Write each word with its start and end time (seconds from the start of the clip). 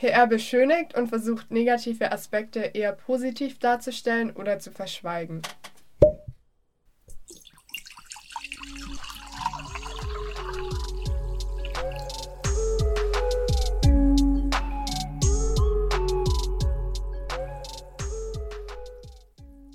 PR 0.00 0.26
beschönigt 0.26 0.96
und 0.96 1.08
versucht 1.08 1.50
negative 1.50 2.10
Aspekte 2.10 2.60
eher 2.60 2.92
positiv 2.92 3.58
darzustellen 3.58 4.30
oder 4.30 4.58
zu 4.58 4.70
verschweigen. 4.70 5.42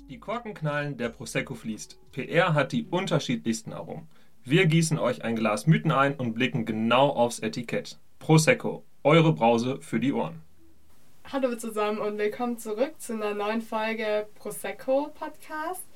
Die 0.08 0.18
Korken 0.18 0.54
knallen, 0.54 0.96
der 0.96 1.10
Prosecco 1.10 1.54
fließt. 1.54 2.00
PR 2.10 2.52
hat 2.52 2.72
die 2.72 2.84
unterschiedlichsten 2.86 3.72
Aromen. 3.72 4.08
Wir 4.42 4.66
gießen 4.66 4.98
euch 4.98 5.22
ein 5.22 5.36
Glas 5.36 5.68
Mythen 5.68 5.92
ein 5.92 6.16
und 6.16 6.34
blicken 6.34 6.64
genau 6.64 7.10
aufs 7.10 7.38
Etikett. 7.38 8.00
Prosecco, 8.18 8.84
eure 9.06 9.32
Brause 9.32 9.78
für 9.82 10.00
die 10.00 10.12
Ohren. 10.12 10.42
Hallo 11.30 11.54
zusammen 11.54 12.00
und 12.00 12.18
willkommen 12.18 12.58
zurück 12.58 12.94
zu 12.98 13.12
einer 13.12 13.34
neuen 13.34 13.62
Folge 13.62 14.26
Prosecco 14.34 15.12
Podcast. 15.14 15.86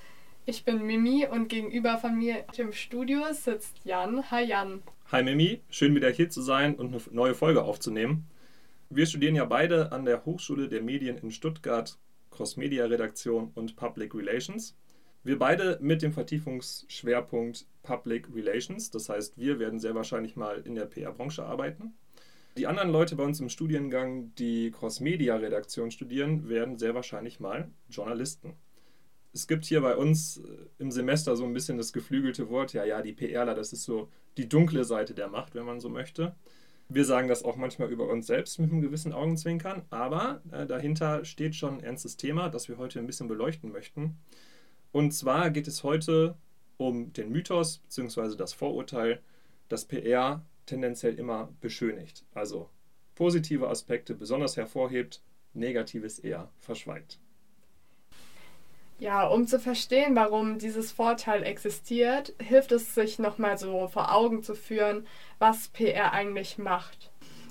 Ich 0.47 0.65
bin 0.65 0.87
Mimi 0.87 1.27
und 1.27 1.49
gegenüber 1.49 1.99
von 1.99 2.17
mir 2.17 2.45
im 2.57 2.73
Studio 2.73 3.23
sitzt 3.33 3.85
Jan. 3.85 4.31
Hi 4.31 4.45
Jan. 4.45 4.85
Hi 5.11 5.25
Mimi, 5.25 5.61
schön 5.71 5.97
wieder 5.97 6.09
hier 6.11 6.31
zu 6.31 6.41
sein 6.41 6.77
und 6.77 6.95
eine 6.95 7.03
neue 7.11 7.35
Folge 7.35 7.65
aufzunehmen. 7.65 8.29
Wir 8.91 9.07
studieren 9.07 9.35
ja 9.35 9.45
beide 9.45 9.91
an 9.91 10.05
der 10.05 10.25
Hochschule 10.25 10.69
der 10.69 10.83
Medien 10.83 11.19
in 11.19 11.33
Stuttgart, 11.33 11.99
Cross-Media-Redaktion 12.31 13.51
und 13.57 13.75
Public 13.75 14.15
Relations. 14.15 14.77
Wir 15.25 15.37
beide 15.37 15.79
mit 15.83 16.03
dem 16.03 16.13
Vertiefungsschwerpunkt 16.13 17.67
Public 17.83 18.29
Relations, 18.33 18.89
das 18.93 19.09
heißt, 19.09 19.37
wir 19.37 19.59
werden 19.59 19.81
sehr 19.81 19.97
wahrscheinlich 19.97 20.37
mal 20.37 20.63
in 20.65 20.77
der 20.77 20.87
PR-Branche 20.87 21.45
arbeiten. 21.45 21.95
Die 22.61 22.67
anderen 22.67 22.91
Leute 22.91 23.17
bei 23.17 23.25
uns 23.25 23.41
im 23.41 23.49
Studiengang, 23.49 24.35
die 24.35 24.71
Cross-Media-Redaktion 24.71 25.91
studieren, 25.91 26.47
werden 26.51 26.77
sehr 26.77 26.95
wahrscheinlich 26.95 27.41
mal 27.41 27.71
Journalisten. 27.89 28.53
Es 29.33 29.49
gibt 29.49 29.65
hier 29.65 29.81
bei 29.81 29.97
uns 29.97 30.37
äh, 30.37 30.43
im 30.77 30.91
Semester 30.91 31.37
so 31.37 31.45
ein 31.45 31.55
bisschen 31.55 31.79
das 31.79 31.95
geflügelte 31.95 32.51
Wort, 32.51 32.75
ja, 32.75 32.85
ja, 32.85 33.01
die 33.01 33.15
PRler, 33.15 33.55
das 33.55 33.73
ist 33.73 33.85
so 33.85 34.11
die 34.37 34.47
dunkle 34.47 34.85
Seite 34.85 35.15
der 35.15 35.29
Macht, 35.29 35.55
wenn 35.55 35.65
man 35.65 35.81
so 35.81 35.89
möchte. 35.89 36.35
Wir 36.91 37.07
sagen 37.07 37.29
das 37.29 37.45
auch 37.45 37.57
manchmal 37.57 37.91
über 37.91 38.11
uns 38.11 38.27
selbst 38.27 38.59
mit 38.59 38.71
einem 38.71 38.83
gewissen 38.83 39.15
Augenzwinkern, 39.15 39.87
aber 39.89 40.43
äh, 40.53 40.67
dahinter 40.67 41.25
steht 41.25 41.57
schon 41.57 41.79
ein 41.79 41.83
ernstes 41.83 42.19
Thema, 42.19 42.51
das 42.51 42.69
wir 42.69 42.77
heute 42.77 42.99
ein 42.99 43.07
bisschen 43.07 43.27
beleuchten 43.27 43.73
möchten. 43.73 44.19
Und 44.93 45.13
zwar 45.13 45.49
geht 45.49 45.67
es 45.67 45.83
heute 45.83 46.37
um 46.77 47.15
den 47.15 47.33
Mythos 47.33 47.79
bzw. 47.79 48.37
das 48.37 48.53
Vorurteil, 48.53 49.23
dass 49.71 49.87
PR 49.87 50.45
tendenziell 50.67 51.15
immer 51.19 51.53
beschönigt, 51.61 52.25
also 52.35 52.71
positive 53.15 53.69
Aspekte 53.69 54.15
besonders 54.15 54.57
hervorhebt, 54.57 55.23
negatives 55.53 56.19
eher 56.19 56.51
verschweigt. 56.61 57.19
Ja, 58.99 59.27
um 59.27 59.47
zu 59.47 59.59
verstehen, 59.59 60.15
warum 60.15 60.59
dieses 60.59 60.93
Vorteil 60.93 61.43
existiert, 61.43 62.35
hilft 62.39 62.71
es 62.71 62.95
sich 62.95 63.19
nochmal 63.19 63.57
so 63.57 63.89
vor 63.89 64.15
Augen 64.15 64.43
zu 64.43 64.55
führen, 64.55 65.07
was 65.39 65.69
PR 65.69 66.13
eigentlich 66.13 66.59
macht. 66.59 67.10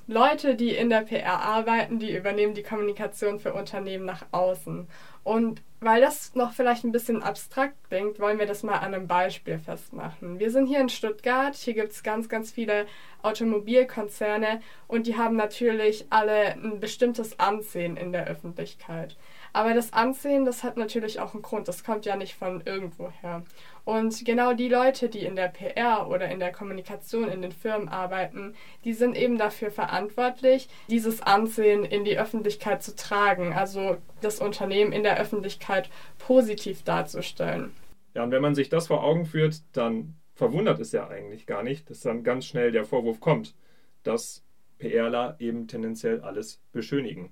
Leute, 0.10 0.56
die 0.56 0.72
in 0.72 0.90
der 0.90 1.02
PR 1.02 1.40
arbeiten, 1.40 2.00
die 2.00 2.18
übernehmen 2.18 2.56
die 2.56 2.64
Kommunikation 2.64 3.40
für 3.40 3.54
Unternehmen 3.54 4.06
nach 4.06 4.26
außen. 4.32 4.88
Und 5.24 5.62
weil 5.82 6.02
das 6.02 6.34
noch 6.34 6.54
vielleicht 6.54 6.84
ein 6.84 6.92
bisschen 6.92 7.22
abstrakt 7.22 7.76
klingt, 7.88 8.20
wollen 8.20 8.40
wir 8.40 8.48
das 8.48 8.64
mal 8.64 8.80
an 8.80 8.96
einem 8.96 9.06
Beispiel 9.06 9.60
festmachen. 9.60 10.40
Wir 10.40 10.50
sind 10.50 10.66
hier 10.66 10.80
in 10.80 10.90
Stuttgart, 10.90 11.54
hier 11.54 11.76
gibt 11.76 11.92
es 11.92 12.02
ganz, 12.02 12.28
ganz 12.28 12.50
viele 12.50 12.88
Automobilkonzerne 13.22 14.62
und 14.88 15.06
die 15.06 15.16
haben 15.16 15.36
natürlich 15.36 16.08
alle 16.10 16.54
ein 16.54 16.80
bestimmtes 16.80 17.40
Ansehen 17.40 17.96
in 17.96 18.12
der 18.12 18.26
Öffentlichkeit. 18.26 19.16
Aber 19.54 19.74
das 19.74 19.94
Ansehen, 19.94 20.46
das 20.46 20.64
hat 20.64 20.78
natürlich 20.78 21.20
auch 21.20 21.34
einen 21.34 21.42
Grund. 21.42 21.68
Das 21.68 21.84
kommt 21.84 22.06
ja 22.06 22.16
nicht 22.16 22.36
von 22.36 22.62
irgendwoher. 22.66 23.44
Und 23.86 24.24
genau 24.24 24.54
die 24.54 24.70
Leute, 24.70 25.10
die 25.10 25.26
in 25.26 25.36
der 25.36 25.48
PR 25.48 26.08
oder 26.10 26.30
in 26.30 26.40
der 26.40 26.52
Kommunikation 26.52 27.28
in 27.28 27.42
den 27.42 27.52
Firmen 27.52 27.90
arbeiten, 27.90 28.54
die 28.84 28.94
sind 28.94 29.18
eben 29.18 29.38
dafür 29.38 29.72
verantwortlich, 29.72 30.70
dieses 30.90 31.22
Ansehen 31.22 31.84
in 31.86 32.04
die 32.04 32.20
Öffentlichkeit 32.20 32.84
zu 32.84 32.96
tragen. 32.96 33.54
Also 33.54 33.98
das 34.22 34.40
Unternehmen 34.40 34.92
in 34.92 35.04
der 35.04 35.20
Öffentlichkeit 35.20 35.90
positiv 36.20 36.84
darzustellen. 36.84 37.72
Ja, 38.14 38.24
und 38.24 38.32
wenn 38.32 38.42
man 38.42 38.56
sich 38.56 38.70
das 38.70 38.88
vor 38.88 39.04
Augen 39.04 39.26
führt, 39.26 39.62
dann 39.74 40.16
verwundert 40.36 40.80
es 40.80 40.92
ja 40.92 41.08
eigentlich 41.08 41.46
gar 41.46 41.64
nicht, 41.64 41.90
dass 41.90 42.02
dann 42.02 42.24
ganz 42.24 42.46
schnell 42.46 42.72
der 42.72 42.86
Vorwurf 42.86 43.20
kommt, 43.20 43.56
dass 44.04 44.44
PRler 44.78 45.36
eben 45.40 45.68
tendenziell 45.68 46.22
alles 46.22 46.62
beschönigen. 46.72 47.32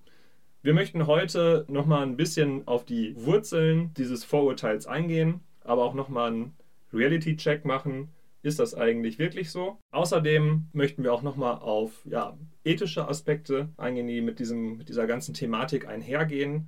Wir 0.67 0.73
möchten 0.73 1.07
heute 1.07 1.63
nochmal 1.69 2.03
ein 2.03 2.17
bisschen 2.17 2.67
auf 2.67 2.83
die 2.83 3.15
Wurzeln 3.15 3.93
dieses 3.93 4.25
Vorurteils 4.25 4.85
eingehen, 4.85 5.39
aber 5.63 5.85
auch 5.85 5.93
nochmal 5.93 6.29
einen 6.29 6.55
Reality-Check 6.91 7.63
machen. 7.63 8.09
Ist 8.41 8.59
das 8.59 8.75
eigentlich 8.75 9.17
wirklich 9.17 9.49
so? 9.49 9.77
Außerdem 9.91 10.65
möchten 10.73 11.05
wir 11.05 11.13
auch 11.13 11.21
nochmal 11.21 11.59
auf 11.59 11.93
ja, 12.03 12.37
ethische 12.65 13.07
Aspekte 13.07 13.69
eingehen, 13.77 14.07
die 14.07 14.19
mit, 14.19 14.39
diesem, 14.39 14.75
mit 14.75 14.89
dieser 14.89 15.07
ganzen 15.07 15.33
Thematik 15.33 15.87
einhergehen. 15.87 16.67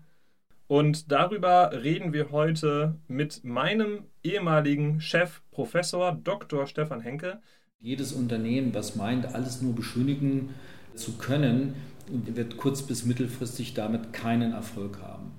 Und 0.67 1.11
darüber 1.11 1.71
reden 1.83 2.13
wir 2.13 2.31
heute 2.31 2.95
mit 3.09 3.43
meinem 3.43 4.05
ehemaligen 4.23 5.01
Chef, 5.01 5.41
Professor 5.51 6.13
Dr. 6.13 6.67
Stefan 6.67 7.01
Henke. 7.01 7.41
Jedes 7.81 8.13
Unternehmen, 8.13 8.73
was 8.73 8.95
meint, 8.95 9.35
alles 9.35 9.61
nur 9.61 9.75
beschönigen 9.75 10.55
zu 10.95 11.17
können, 11.17 11.75
wird 12.09 12.57
kurz- 12.57 12.81
bis 12.81 13.05
mittelfristig 13.05 13.73
damit 13.73 14.13
keinen 14.13 14.53
Erfolg 14.53 14.99
haben. 15.01 15.31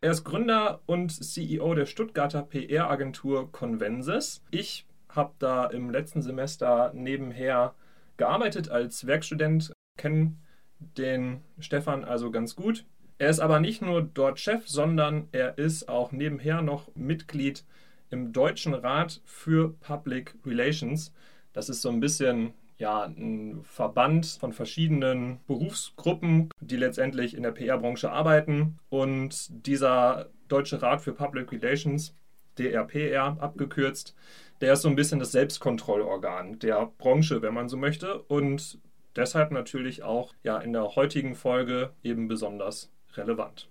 Er 0.00 0.12
ist 0.12 0.24
Gründer 0.24 0.80
und 0.86 1.10
CEO 1.10 1.74
der 1.74 1.86
Stuttgarter 1.86 2.42
PR-Agentur 2.42 3.50
Convensis. 3.50 4.42
Ich 4.50 4.86
habe 5.08 5.32
da 5.38 5.66
im 5.66 5.90
letzten 5.90 6.22
Semester 6.22 6.92
nebenher 6.94 7.74
gearbeitet 8.16 8.68
als 8.68 9.06
Werkstudent, 9.06 9.72
kenne 9.96 10.36
den 10.78 11.40
Stefan 11.58 12.04
also 12.04 12.30
ganz 12.30 12.54
gut. 12.54 12.84
Er 13.18 13.30
ist 13.30 13.40
aber 13.40 13.58
nicht 13.58 13.82
nur 13.82 14.02
dort 14.02 14.38
Chef, 14.38 14.68
sondern 14.68 15.26
er 15.32 15.58
ist 15.58 15.88
auch 15.88 16.12
nebenher 16.12 16.62
noch 16.62 16.94
Mitglied 16.94 17.64
im 18.10 18.32
Deutschen 18.32 18.74
Rat 18.74 19.20
für 19.24 19.74
Public 19.80 20.36
Relations. 20.46 21.12
Das 21.52 21.68
ist 21.68 21.82
so 21.82 21.88
ein 21.88 21.98
bisschen 21.98 22.54
ja, 22.78 23.04
ein 23.04 23.60
Verband 23.64 24.26
von 24.40 24.52
verschiedenen 24.52 25.40
Berufsgruppen, 25.46 26.50
die 26.60 26.76
letztendlich 26.76 27.34
in 27.34 27.42
der 27.42 27.50
PR-Branche 27.50 28.10
arbeiten. 28.10 28.78
Und 28.88 29.66
dieser 29.66 30.30
Deutsche 30.46 30.80
Rat 30.80 31.00
für 31.00 31.12
Public 31.12 31.52
Relations, 31.52 32.14
DRPR 32.58 33.36
abgekürzt, 33.40 34.14
der 34.60 34.72
ist 34.72 34.82
so 34.82 34.88
ein 34.88 34.96
bisschen 34.96 35.18
das 35.18 35.32
Selbstkontrollorgan 35.32 36.58
der 36.58 36.90
Branche, 36.98 37.42
wenn 37.42 37.54
man 37.54 37.68
so 37.68 37.76
möchte. 37.76 38.22
Und 38.22 38.78
deshalb 39.16 39.50
natürlich 39.50 40.02
auch 40.02 40.34
ja, 40.42 40.58
in 40.58 40.72
der 40.72 40.96
heutigen 40.96 41.34
Folge 41.34 41.92
eben 42.02 42.28
besonders 42.28 42.90
relevant. 43.14 43.68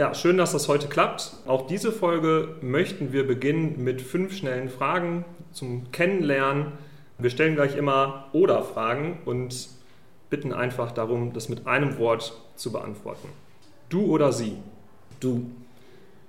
Ja, 0.00 0.14
schön, 0.14 0.38
dass 0.38 0.52
das 0.52 0.66
heute 0.66 0.88
klappt. 0.88 1.34
Auch 1.46 1.66
diese 1.66 1.92
Folge 1.92 2.56
möchten 2.62 3.12
wir 3.12 3.26
beginnen 3.26 3.84
mit 3.84 4.00
fünf 4.00 4.34
schnellen 4.34 4.70
Fragen 4.70 5.26
zum 5.52 5.92
Kennenlernen. 5.92 6.72
Wir 7.18 7.28
stellen 7.28 7.54
gleich 7.54 7.76
immer 7.76 8.24
oder 8.32 8.62
Fragen 8.62 9.18
und 9.26 9.68
bitten 10.30 10.54
einfach 10.54 10.92
darum, 10.92 11.34
das 11.34 11.50
mit 11.50 11.66
einem 11.66 11.98
Wort 11.98 12.32
zu 12.56 12.72
beantworten. 12.72 13.28
Du 13.90 14.06
oder 14.06 14.32
sie? 14.32 14.56
Du. 15.20 15.50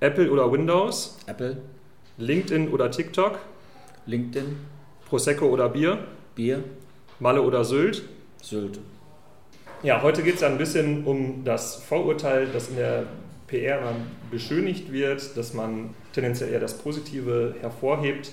Apple 0.01 0.29
oder 0.29 0.51
Windows? 0.51 1.17
Apple. 1.27 1.61
LinkedIn 2.17 2.73
oder 2.73 2.91
TikTok? 2.91 3.39
LinkedIn. 4.05 4.57
Prosecco 5.07 5.45
oder 5.45 5.69
Bier? 5.69 5.97
Bier. 6.35 6.61
Malle 7.21 7.41
oder 7.41 7.63
Sylt? 7.63 8.03
Sylt. 8.41 8.81
Ja, 9.81 10.01
heute 10.01 10.23
geht 10.23 10.35
es 10.35 10.41
ja 10.41 10.49
ein 10.49 10.57
bisschen 10.57 11.05
um 11.05 11.45
das 11.45 11.77
Vorurteil, 11.77 12.47
das 12.51 12.67
in 12.67 12.75
der 12.75 13.05
PR 13.51 13.79
immer 13.79 13.95
beschönigt 14.31 14.91
wird, 14.91 15.35
dass 15.35 15.53
man 15.53 15.93
tendenziell 16.13 16.51
eher 16.51 16.61
das 16.61 16.77
Positive 16.77 17.55
hervorhebt. 17.59 18.31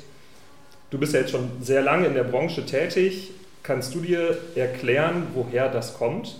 Du 0.90 0.98
bist 0.98 1.12
ja 1.12 1.20
jetzt 1.20 1.32
schon 1.32 1.50
sehr 1.60 1.82
lange 1.82 2.06
in 2.06 2.14
der 2.14 2.24
Branche 2.24 2.64
tätig. 2.64 3.32
Kannst 3.64 3.94
du 3.94 4.00
dir 4.00 4.38
erklären, 4.54 5.26
woher 5.34 5.68
das 5.68 5.98
kommt, 5.98 6.36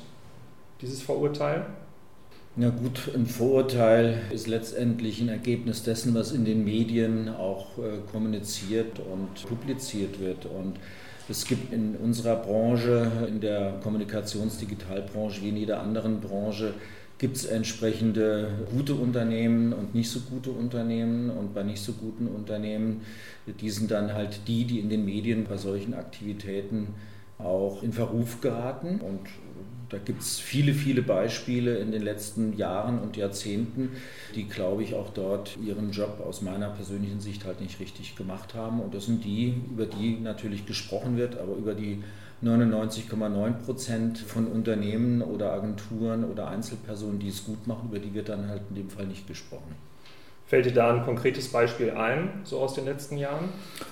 dieses 0.80 1.02
Vorurteil? 1.02 1.66
Na 2.54 2.70
gut, 2.70 3.10
ein 3.14 3.26
Vorurteil 3.26 4.22
ist 4.32 4.46
letztendlich 4.46 5.20
ein 5.20 5.28
Ergebnis 5.28 5.82
dessen, 5.82 6.14
was 6.14 6.32
in 6.32 6.44
den 6.44 6.64
Medien 6.64 7.28
auch 7.28 7.78
äh, 7.78 7.98
kommuniziert 8.10 9.00
und 9.00 9.46
publiziert 9.48 10.18
wird. 10.20 10.46
Und 10.46 10.74
es 11.28 11.46
gibt 11.46 11.72
in 11.72 11.96
unserer 11.96 12.36
Branche, 12.36 13.10
in 13.28 13.40
der 13.40 13.74
Kommunikationsdigitalbranche 13.82 15.42
wie 15.42 15.50
in 15.50 15.56
jeder 15.56 15.80
anderen 15.80 16.20
Branche, 16.20 16.74
gibt 17.18 17.36
es 17.36 17.44
entsprechende 17.44 18.48
gute 18.72 18.94
Unternehmen 18.94 19.72
und 19.72 19.94
nicht 19.94 20.08
so 20.08 20.20
gute 20.20 20.50
Unternehmen. 20.50 21.30
Und 21.30 21.52
bei 21.52 21.64
nicht 21.64 21.82
so 21.82 21.92
guten 21.92 22.28
Unternehmen, 22.28 23.02
die 23.60 23.70
sind 23.70 23.90
dann 23.90 24.14
halt 24.14 24.40
die, 24.46 24.64
die 24.64 24.78
in 24.78 24.88
den 24.88 25.04
Medien 25.04 25.44
bei 25.44 25.56
solchen 25.56 25.94
Aktivitäten 25.94 26.94
auch 27.38 27.82
in 27.82 27.92
Verruf 27.92 28.40
geraten. 28.40 29.00
Und 29.00 29.20
da 29.88 29.98
gibt 29.98 30.20
es 30.22 30.38
viele, 30.38 30.74
viele 30.74 31.02
Beispiele 31.02 31.78
in 31.78 31.92
den 31.92 32.02
letzten 32.02 32.56
Jahren 32.56 32.98
und 32.98 33.16
Jahrzehnten, 33.16 33.90
die, 34.34 34.44
glaube 34.44 34.82
ich, 34.82 34.94
auch 34.94 35.10
dort 35.10 35.56
ihren 35.64 35.92
Job 35.92 36.20
aus 36.26 36.42
meiner 36.42 36.68
persönlichen 36.68 37.20
Sicht 37.20 37.44
halt 37.44 37.60
nicht 37.60 37.80
richtig 37.80 38.14
gemacht 38.14 38.54
haben. 38.54 38.80
Und 38.80 38.94
das 38.94 39.06
sind 39.06 39.24
die, 39.24 39.54
über 39.70 39.86
die 39.86 40.18
natürlich 40.20 40.66
gesprochen 40.66 41.16
wird, 41.16 41.38
aber 41.38 41.56
über 41.56 41.74
die 41.74 42.02
99,9 42.42 43.52
Prozent 43.64 44.18
von 44.18 44.46
Unternehmen 44.46 45.22
oder 45.22 45.52
Agenturen 45.52 46.24
oder 46.24 46.48
Einzelpersonen, 46.48 47.18
die 47.18 47.28
es 47.28 47.44
gut 47.44 47.66
machen, 47.66 47.88
über 47.88 47.98
die 47.98 48.14
wird 48.14 48.28
dann 48.28 48.48
halt 48.48 48.62
in 48.68 48.76
dem 48.76 48.90
Fall 48.90 49.06
nicht 49.06 49.26
gesprochen. 49.26 49.74
Fällt 50.48 50.64
dir 50.64 50.72
da 50.72 50.94
ein 50.94 51.04
konkretes 51.04 51.48
Beispiel 51.48 51.90
ein, 51.90 52.40
so 52.44 52.58
aus 52.58 52.72
den 52.72 52.86
letzten 52.86 53.18
Jahren? 53.18 53.50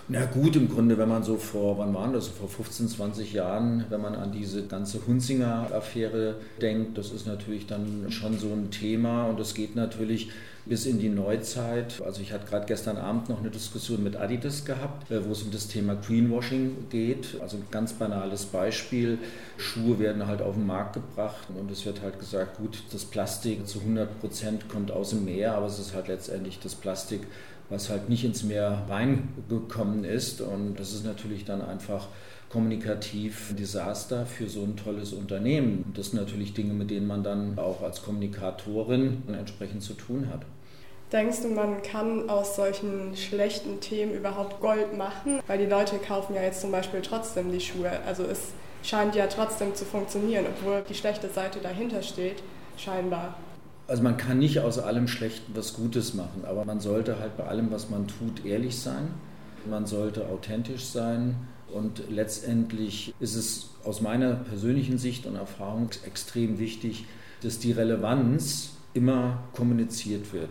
Na 0.09 0.25
gut, 0.25 0.57
im 0.57 0.71
Grunde, 0.71 0.97
wenn 0.97 1.09
man 1.11 1.23
so 1.23 1.37
vor, 1.37 1.77
wann 1.77 1.93
waren 1.93 2.15
das, 2.15 2.29
vor 2.29 2.49
15, 2.49 2.89
20 2.89 3.35
Jahren, 3.35 3.85
wenn 3.91 4.01
man 4.01 4.15
an 4.15 4.33
diese 4.33 4.67
ganze 4.67 5.07
Hunzinger-Affäre 5.07 6.37
denkt, 6.63 6.97
das 6.97 7.11
ist 7.11 7.27
natürlich 7.27 7.67
dann 7.67 8.07
schon 8.09 8.39
so 8.39 8.47
ein 8.49 8.71
Thema 8.71 9.27
und 9.27 9.39
es 9.39 9.53
geht 9.53 9.77
natürlich 9.77 10.31
bis 10.67 10.85
in 10.85 10.99
die 10.99 11.09
Neuzeit. 11.09 12.03
Also 12.05 12.21
ich 12.21 12.33
hatte 12.33 12.47
gerade 12.47 12.67
gestern 12.67 12.97
Abend 12.97 13.29
noch 13.29 13.41
eine 13.41 13.51
Diskussion 13.51 14.03
mit 14.03 14.17
Adidas 14.17 14.65
gehabt, 14.65 15.11
äh, 15.11 15.25
wo 15.25 15.33
es 15.33 15.43
um 15.43 15.51
das 15.51 15.69
Thema 15.69 15.95
Greenwashing 15.95 16.89
geht. 16.91 17.41
Also 17.41 17.57
ein 17.57 17.65
ganz 17.71 17.93
banales 17.93 18.45
Beispiel. 18.47 19.19
Schuhe 19.57 19.99
werden 19.99 20.27
halt 20.27 20.43
auf 20.43 20.55
den 20.55 20.67
Markt 20.67 20.95
gebracht 20.95 21.49
und 21.59 21.71
es 21.71 21.87
wird 21.87 22.03
halt 22.03 22.19
gesagt, 22.19 22.59
gut, 22.59 22.83
das 22.93 23.05
Plastik 23.05 23.67
zu 23.67 23.81
100 23.81 24.21
Prozent 24.21 24.69
kommt 24.69 24.91
aus 24.91 25.11
dem 25.11 25.25
Meer, 25.25 25.55
aber 25.55 25.67
es 25.67 25.79
ist 25.79 25.95
halt 25.95 26.09
letztendlich 26.09 26.59
das 26.59 26.75
Plastik, 26.75 27.21
was 27.69 27.89
halt 27.89 28.09
nicht 28.09 28.25
ins 28.25 28.43
Meer 28.43 28.85
reingekommen 28.89 30.05
ist. 30.05 30.41
Und 30.41 30.79
das 30.79 30.93
ist 30.93 31.05
natürlich 31.05 31.45
dann 31.45 31.63
einfach 31.63 32.09
kommunikativ 32.49 33.51
ein 33.51 33.57
Desaster 33.57 34.25
für 34.25 34.49
so 34.49 34.63
ein 34.63 34.77
tolles 34.77 35.13
Unternehmen. 35.13 35.85
Und 35.87 35.99
das 35.99 36.11
sind 36.11 36.21
natürlich 36.21 36.55
Dinge, 36.55 36.75
mit 36.75 36.91
denen 36.91 37.07
man 37.07 37.23
dann 37.23 37.59
auch 37.59 37.83
als 37.83 38.03
Kommunikatorin 38.03 39.23
entsprechend 39.29 39.83
zu 39.83 39.95
tun 39.95 40.29
hat. 40.29 40.47
Denkst 41.13 41.43
du, 41.43 41.49
man 41.49 41.83
kann 41.83 42.29
aus 42.29 42.57
solchen 42.57 43.17
schlechten 43.17 43.81
Themen 43.81 44.13
überhaupt 44.13 44.61
Gold 44.61 44.99
machen? 44.99 45.41
Weil 45.47 45.59
die 45.59 45.67
Leute 45.67 45.99
kaufen 45.99 46.35
ja 46.35 46.43
jetzt 46.43 46.61
zum 46.61 46.73
Beispiel 46.73 47.01
trotzdem 47.01 47.53
die 47.53 47.61
Schuhe. 47.61 47.91
Also 48.05 48.25
es 48.25 48.49
scheint 48.83 49.15
ja 49.15 49.29
trotzdem 49.29 49.77
zu 49.77 49.85
funktionieren, 49.85 50.47
obwohl 50.49 50.83
die 50.89 50.95
schlechte 50.95 51.29
Seite 51.29 51.61
dahinter 51.61 52.03
steht, 52.03 52.43
scheinbar. 52.77 53.37
Also 53.87 54.03
man 54.03 54.17
kann 54.17 54.41
nicht 54.41 54.59
aus 54.59 54.81
allem 54.81 55.07
Schlechten 55.07 55.55
was 55.55 55.75
Gutes 55.75 56.15
machen, 56.15 56.45
aber 56.45 56.65
man 56.65 56.81
sollte 56.81 57.21
halt 57.21 57.37
bei 57.37 57.45
allem, 57.45 57.71
was 57.71 57.89
man 57.89 58.09
tut, 58.09 58.45
ehrlich 58.45 58.77
sein. 58.77 59.11
Man 59.71 59.87
sollte 59.87 60.27
authentisch 60.27 60.87
sein 60.87 61.37
und 61.73 62.03
letztendlich 62.11 63.15
ist 63.21 63.37
es 63.37 63.71
aus 63.85 64.01
meiner 64.01 64.35
persönlichen 64.35 64.99
Sicht 64.99 65.25
und 65.27 65.37
Erfahrung 65.37 65.91
extrem 66.05 66.59
wichtig, 66.59 67.05
dass 67.43 67.61
die 67.61 67.71
Relevanz 67.71 68.71
immer 68.93 69.45
kommuniziert 69.53 70.33
wird. 70.33 70.51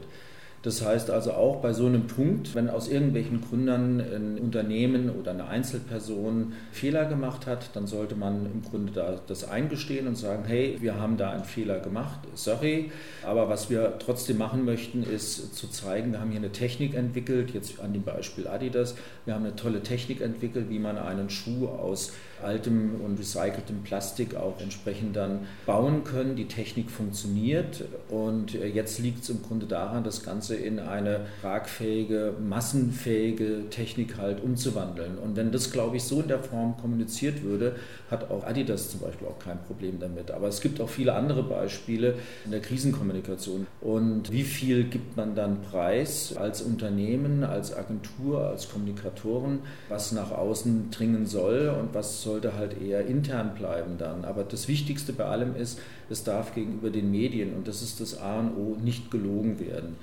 Das 0.65 0.83
heißt 0.83 1.11
also 1.11 1.33
auch 1.33 1.57
bei 1.57 1.73
so 1.73 1.85
einem 1.85 2.07
Punkt, 2.07 2.55
wenn 2.55 2.71
aus 2.71 2.87
irgendwelchen 2.87 3.39
Gründern 3.39 3.99
ein 3.99 4.39
Unternehmen 4.39 5.11
oder 5.11 5.29
eine 5.29 5.47
Einzelperson 5.47 6.53
Fehler 6.71 7.05
gemacht 7.05 7.45
hat, 7.45 7.69
dann 7.75 7.85
sollte 7.85 8.15
man 8.15 8.47
im 8.47 8.63
Grunde 8.63 8.91
da 8.91 9.19
das 9.27 9.47
eingestehen 9.47 10.07
und 10.07 10.17
sagen, 10.17 10.43
hey, 10.47 10.77
wir 10.79 10.95
haben 10.99 11.17
da 11.17 11.29
einen 11.29 11.43
Fehler 11.43 11.81
gemacht, 11.81 12.17
sorry, 12.33 12.91
aber 13.23 13.47
was 13.47 13.69
wir 13.69 13.99
trotzdem 13.99 14.39
machen 14.39 14.65
möchten, 14.65 15.03
ist 15.03 15.55
zu 15.55 15.67
zeigen, 15.67 16.13
wir 16.13 16.19
haben 16.19 16.31
hier 16.31 16.39
eine 16.39 16.51
Technik 16.51 16.95
entwickelt, 16.95 17.53
jetzt 17.53 17.79
an 17.79 17.93
dem 17.93 18.01
Beispiel 18.01 18.47
Adidas, 18.47 18.95
wir 19.25 19.35
haben 19.35 19.45
eine 19.45 19.55
tolle 19.55 19.83
Technik 19.83 20.19
entwickelt, 20.19 20.71
wie 20.71 20.79
man 20.79 20.97
einen 20.97 21.29
Schuh 21.29 21.67
aus 21.67 22.11
altem 22.43 23.01
und 23.01 23.19
recyceltem 23.19 23.83
Plastik 23.83 24.35
auch 24.35 24.59
entsprechend 24.59 25.15
dann 25.15 25.47
bauen 25.65 26.03
können. 26.03 26.35
Die 26.35 26.47
Technik 26.47 26.91
funktioniert 26.91 27.83
und 28.09 28.55
äh, 28.55 28.67
jetzt 28.67 28.99
liegt 28.99 29.23
es 29.23 29.29
im 29.29 29.41
Grunde 29.41 29.65
daran, 29.65 30.03
das 30.03 30.23
Ganze 30.23 30.54
in 30.55 30.79
eine 30.79 31.21
tragfähige, 31.41 32.33
massenfähige 32.39 33.69
Technik 33.69 34.17
halt 34.17 34.43
umzuwandeln. 34.43 35.17
Und 35.17 35.35
wenn 35.35 35.51
das, 35.51 35.71
glaube 35.71 35.97
ich, 35.97 36.03
so 36.03 36.21
in 36.21 36.27
der 36.27 36.39
Form 36.39 36.77
kommuniziert 36.77 37.43
würde, 37.43 37.75
hat 38.09 38.29
auch 38.29 38.45
Adidas 38.45 38.89
zum 38.89 39.01
Beispiel 39.01 39.27
auch 39.27 39.39
kein 39.39 39.61
Problem 39.63 39.99
damit. 39.99 40.31
Aber 40.31 40.47
es 40.47 40.61
gibt 40.61 40.79
auch 40.81 40.89
viele 40.89 41.13
andere 41.13 41.43
Beispiele 41.43 42.15
in 42.45 42.51
der 42.51 42.61
Krisenkommunikation. 42.61 43.67
Und 43.81 44.31
wie 44.31 44.43
viel 44.43 44.85
gibt 44.85 45.17
man 45.17 45.35
dann 45.35 45.61
preis 45.61 46.35
als 46.37 46.61
Unternehmen, 46.61 47.43
als 47.43 47.75
Agentur, 47.75 48.47
als 48.47 48.69
Kommunikatoren, 48.69 49.59
was 49.89 50.11
nach 50.11 50.31
außen 50.31 50.91
dringen 50.91 51.25
soll 51.25 51.73
und 51.79 51.93
was 51.93 52.21
sollte 52.21 52.55
halt 52.55 52.81
eher 52.81 53.05
intern 53.05 53.53
bleiben 53.55 53.97
dann. 53.97 54.25
Aber 54.25 54.43
das 54.43 54.67
Wichtigste 54.67 55.13
bei 55.13 55.25
allem 55.25 55.55
ist, 55.55 55.79
es 56.09 56.23
darf 56.23 56.53
gegenüber 56.53 56.89
den 56.89 57.11
Medien, 57.11 57.53
und 57.55 57.67
das 57.67 57.81
ist 57.81 57.99
das 57.99 58.19
A 58.19 58.39
und 58.39 58.55
O, 58.57 58.77
nicht 58.81 59.11
gelogen 59.11 59.59
werden. 59.59 59.95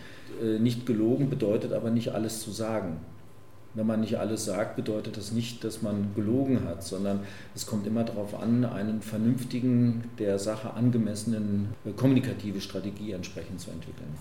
Äh, 0.42 0.58
nicht 0.58 0.86
gelogen 0.86 1.30
bedeutet 1.30 1.72
aber 1.72 1.90
nicht 1.90 2.10
alles 2.10 2.40
zu 2.40 2.50
sagen. 2.50 2.98
Wenn 3.74 3.86
man 3.86 4.00
nicht 4.00 4.18
alles 4.18 4.44
sagt, 4.44 4.76
bedeutet 4.76 5.16
das 5.16 5.32
nicht, 5.32 5.64
dass 5.64 5.80
man 5.80 6.14
gelogen 6.14 6.64
hat, 6.64 6.84
sondern 6.84 7.20
es 7.54 7.66
kommt 7.66 7.86
immer 7.86 8.04
darauf 8.04 8.38
an, 8.38 8.66
einen 8.66 9.00
vernünftigen, 9.00 10.04
der 10.18 10.38
Sache 10.38 10.74
angemessenen 10.74 11.68
äh, 11.84 11.92
kommunikative 11.92 12.60
Strategie 12.60 13.12
entsprechend 13.12 13.60
zu 13.60 13.70
entwickeln. 13.70 14.14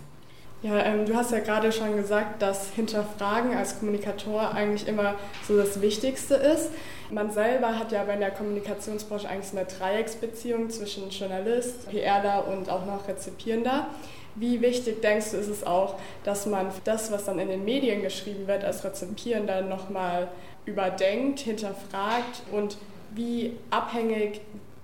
Ja, 0.63 0.77
ähm, 0.85 1.07
du 1.07 1.15
hast 1.15 1.31
ja 1.31 1.39
gerade 1.39 1.71
schon 1.71 1.95
gesagt, 1.95 2.39
dass 2.41 2.69
Hinterfragen 2.75 3.57
als 3.57 3.79
Kommunikator 3.79 4.53
eigentlich 4.53 4.87
immer 4.87 5.15
so 5.47 5.57
das 5.57 5.81
Wichtigste 5.81 6.35
ist. 6.35 6.69
Man 7.09 7.31
selber 7.31 7.79
hat 7.79 7.91
ja 7.91 8.03
bei 8.03 8.15
der 8.15 8.29
Kommunikationsbranche 8.29 9.27
eigentlich 9.27 9.51
eine 9.57 9.65
Dreiecksbeziehung 9.65 10.69
zwischen 10.69 11.09
Journalist, 11.09 11.89
PRler 11.89 12.47
und 12.47 12.69
auch 12.69 12.85
noch 12.85 13.07
Rezipierender. 13.07 13.87
Wie 14.35 14.61
wichtig 14.61 15.01
denkst 15.01 15.31
du, 15.31 15.37
ist 15.37 15.49
es 15.49 15.65
auch, 15.65 15.95
dass 16.23 16.45
man 16.45 16.67
das, 16.83 17.11
was 17.11 17.25
dann 17.25 17.39
in 17.39 17.49
den 17.49 17.65
Medien 17.65 18.03
geschrieben 18.03 18.47
wird, 18.47 18.63
als 18.63 18.83
Rezipierender 18.83 19.63
nochmal 19.63 20.27
überdenkt, 20.65 21.39
hinterfragt 21.39 22.43
und 22.51 22.77
wie 23.13 23.57
abhängig 23.71 24.41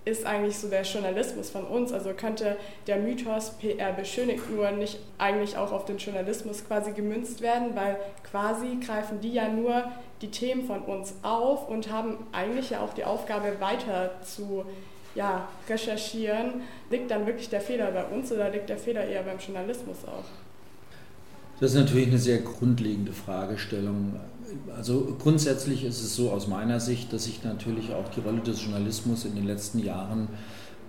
ist 0.08 0.26
eigentlich 0.26 0.58
so 0.58 0.70
der 0.70 0.84
Journalismus 0.84 1.50
von 1.50 1.66
uns? 1.66 1.92
Also 1.92 2.14
könnte 2.14 2.58
der 2.88 2.98
Mythos 2.98 3.52
PR 3.60 3.92
beschönigt 3.92 4.50
nur 4.50 4.72
nicht 4.72 5.00
eigentlich 5.18 5.58
auch 5.58 5.72
auf 5.72 5.86
den 5.86 5.98
Journalismus 5.98 6.66
quasi 6.66 6.92
gemünzt 6.92 7.42
werden, 7.42 7.76
weil 7.76 7.98
quasi 8.30 8.78
greifen 8.86 9.20
die 9.22 9.34
ja 9.34 9.50
nur 9.50 9.84
die 10.22 10.32
Themen 10.32 10.66
von 10.66 10.82
uns 10.82 11.14
auf 11.22 11.70
und 11.70 11.92
haben 11.92 12.18
eigentlich 12.32 12.72
ja 12.72 12.80
auch 12.82 12.94
die 12.94 13.04
Aufgabe 13.04 13.60
weiter 13.60 14.12
zu 14.24 14.66
ja, 15.14 15.48
recherchieren. 15.70 16.62
Liegt 16.90 17.12
dann 17.12 17.26
wirklich 17.26 17.50
der 17.50 17.62
Fehler 17.62 17.92
bei 17.92 18.06
uns 18.06 18.32
oder 18.32 18.50
liegt 18.50 18.70
der 18.70 18.78
Fehler 18.78 19.06
eher 19.06 19.24
beim 19.24 19.40
Journalismus 19.40 19.98
auch? 20.06 20.26
Das 21.60 21.72
ist 21.72 21.78
natürlich 21.78 22.08
eine 22.08 22.20
sehr 22.20 22.40
grundlegende 22.40 23.12
Fragestellung. 23.12 24.20
Also 24.76 25.16
grundsätzlich 25.20 25.84
ist 25.84 26.02
es 26.02 26.16
so 26.16 26.32
aus 26.32 26.48
meiner 26.48 26.80
Sicht, 26.80 27.12
dass 27.12 27.26
sich 27.26 27.44
natürlich 27.44 27.94
auch 27.94 28.10
die 28.10 28.22
Rolle 28.22 28.42
des 28.42 28.64
Journalismus 28.64 29.26
in 29.26 29.36
den 29.36 29.46
letzten 29.46 29.80
Jahren 29.80 30.30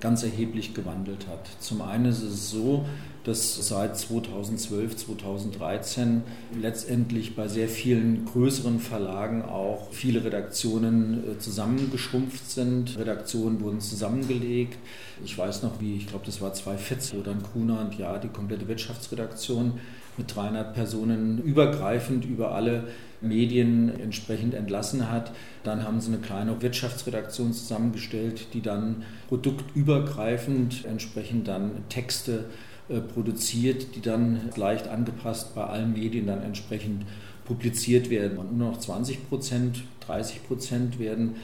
ganz 0.01 0.23
erheblich 0.23 0.75
gewandelt 0.75 1.27
hat. 1.29 1.49
Zum 1.61 1.83
einen 1.83 2.07
ist 2.07 2.23
es 2.23 2.51
so, 2.51 2.85
dass 3.25 3.69
seit 3.69 3.99
2012, 3.99 4.97
2013 4.97 6.23
letztendlich 6.61 7.35
bei 7.35 7.49
sehr 7.49 7.69
vielen 7.69 8.25
größeren 8.25 8.79
Verlagen 8.79 9.43
auch 9.43 9.93
viele 9.93 10.25
Redaktionen 10.25 11.25
äh, 11.33 11.39
zusammengeschrumpft 11.39 12.51
sind. 12.51 12.97
Redaktionen 12.97 13.61
wurden 13.61 13.81
zusammengelegt. 13.81 14.79
Ich 15.25 15.37
weiß 15.37 15.63
noch, 15.63 15.81
wie, 15.81 15.97
ich 15.97 16.07
glaube, 16.07 16.25
das 16.27 16.41
war 16.41 16.55
2014, 16.55 17.19
wo 17.19 17.23
dann 17.23 17.43
Gruner 17.43 17.81
und 17.81 17.99
Ja 17.99 18.19
die 18.19 18.29
komplette 18.29 18.69
Wirtschaftsredaktion 18.69 19.81
mit 20.19 20.35
300 20.35 20.75
Personen 20.75 21.39
übergreifend 21.43 22.25
über 22.25 22.55
alle 22.55 22.85
Medien 23.21 23.99
entsprechend 24.01 24.55
entlassen 24.55 25.11
hat. 25.11 25.33
Dann 25.65 25.85
haben 25.85 26.01
sie 26.01 26.13
eine 26.13 26.21
kleine 26.21 26.61
Wirtschaftsredaktion 26.61 27.53
zusammengestellt, 27.53 28.49
die 28.53 28.61
dann 28.61 29.05
produktübergreifend 29.29 30.85
entsprechend 30.85 31.49
dann 31.49 31.71
Texte 31.89 32.45
äh, 32.89 33.01
produziert, 33.01 33.95
die 33.97 34.01
dann 34.01 34.41
leicht 34.57 34.89
angepasst 34.89 35.55
bei 35.55 35.65
allen 35.65 35.93
Medien 35.93 36.27
dann 36.27 36.43
entsprechend 36.43 37.05
publiziert 37.45 38.11
werden. 38.11 38.39
Und 38.39 38.57
nur 38.57 38.71
noch 38.71 38.79
20 38.79 39.29
Prozent, 39.29 39.83
30 40.07 40.47
Prozent 40.47 40.99
werden 40.99 41.37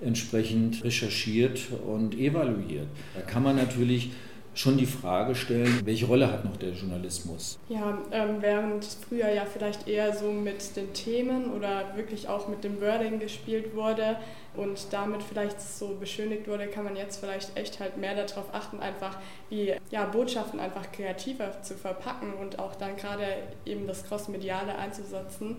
entsprechend 0.00 0.82
recherchiert 0.82 1.60
und 1.86 2.18
evaluiert. 2.18 2.86
Da 3.14 3.20
kann 3.20 3.42
man 3.42 3.56
natürlich 3.56 4.10
schon 4.54 4.76
die 4.76 4.86
Frage 4.86 5.34
stellen, 5.34 5.80
welche 5.84 6.06
Rolle 6.06 6.30
hat 6.30 6.44
noch 6.44 6.56
der 6.56 6.70
Journalismus? 6.70 7.58
Ja, 7.68 7.98
ähm, 8.10 8.36
während 8.40 8.84
früher 8.84 9.30
ja 9.30 9.44
vielleicht 9.44 9.88
eher 9.88 10.14
so 10.14 10.30
mit 10.30 10.76
den 10.76 10.92
Themen 10.92 11.52
oder 11.52 11.96
wirklich 11.96 12.28
auch 12.28 12.48
mit 12.48 12.64
dem 12.64 12.80
Wording 12.80 13.20
gespielt 13.20 13.74
wurde 13.74 14.16
und 14.56 14.92
damit 14.92 15.22
vielleicht 15.22 15.60
so 15.60 15.96
beschönigt 16.00 16.48
wurde, 16.48 16.66
kann 16.66 16.84
man 16.84 16.96
jetzt 16.96 17.20
vielleicht 17.20 17.56
echt 17.56 17.80
halt 17.80 17.96
mehr 17.96 18.14
darauf 18.14 18.52
achten, 18.52 18.80
einfach 18.80 19.16
wie 19.48 19.74
ja, 19.90 20.04
Botschaften 20.06 20.58
einfach 20.58 20.90
kreativer 20.92 21.62
zu 21.62 21.74
verpacken 21.74 22.34
und 22.40 22.58
auch 22.58 22.74
dann 22.74 22.96
gerade 22.96 23.24
eben 23.64 23.86
das 23.86 24.04
Crossmediale 24.04 24.76
einzusetzen 24.76 25.56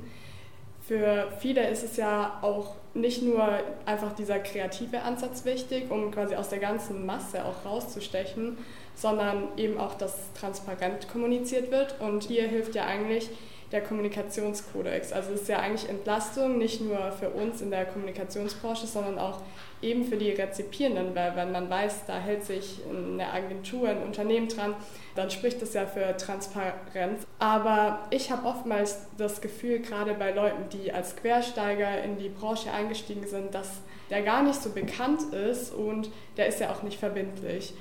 für 0.92 1.32
viele 1.40 1.70
ist 1.70 1.84
es 1.84 1.96
ja 1.96 2.40
auch 2.42 2.76
nicht 2.94 3.22
nur 3.22 3.48
einfach 3.86 4.14
dieser 4.14 4.40
kreative 4.40 5.02
Ansatz 5.04 5.46
wichtig, 5.46 5.90
um 5.90 6.12
quasi 6.12 6.36
aus 6.36 6.50
der 6.50 6.60
ganzen 6.60 7.06
Masse 7.06 7.46
auch 7.46 7.66
rauszustechen, 7.66 8.58
sondern 9.02 9.48
eben 9.58 9.80
auch, 9.80 9.96
dass 9.96 10.32
transparent 10.34 11.10
kommuniziert 11.10 11.72
wird. 11.72 12.00
Und 12.00 12.24
hier 12.24 12.48
hilft 12.48 12.76
ja 12.76 12.86
eigentlich 12.86 13.30
der 13.72 13.82
Kommunikationskodex. 13.82 15.12
Also 15.12 15.34
es 15.34 15.42
ist 15.42 15.50
ja 15.50 15.60
eigentlich 15.60 15.90
Entlastung, 15.90 16.58
nicht 16.58 16.82
nur 16.82 17.12
für 17.14 17.30
uns 17.30 17.62
in 17.62 17.72
der 17.72 17.86
Kommunikationsbranche, 17.86 18.86
sondern 18.86 19.18
auch 19.18 19.40
eben 19.82 20.04
für 20.06 20.18
die 20.18 20.30
Rezipierenden, 20.30 21.16
weil 21.16 21.36
wenn 21.36 21.52
man 21.52 21.70
weiß, 21.70 22.06
da 22.06 22.20
hält 22.20 22.44
sich 22.44 22.82
eine 22.90 23.32
Agentur, 23.32 23.90
ein 23.90 24.04
Unternehmen 24.04 24.48
dran, 24.48 24.76
dann 25.16 25.32
spricht 25.32 25.62
das 25.62 25.74
ja 25.74 25.86
für 25.88 26.16
Transparenz. 26.18 27.26
Aber 27.40 28.00
ich 28.12 28.30
habe 28.30 28.46
oftmals 28.46 29.00
das 29.18 29.42
Gefühl, 29.42 29.80
gerade 29.80 30.14
bei 30.14 30.32
Leuten, 30.32 30.70
die 30.70 30.92
als 30.92 31.16
Quersteiger 31.16 32.04
in 32.04 32.18
die 32.18 32.30
Branche 32.30 32.72
eingestiegen 32.72 33.26
sind, 33.26 33.56
dass 33.56 33.70
der 34.12 34.22
gar 34.22 34.44
nicht 34.44 34.62
so 34.62 34.70
bekannt 34.72 35.34
ist 35.34 35.74
und 35.74 36.12
der 36.38 36.48
ist 36.48 36.60
ja 36.60 36.72
auch 36.72 36.84
nicht 36.84 37.00
verbindlich. 37.00 37.74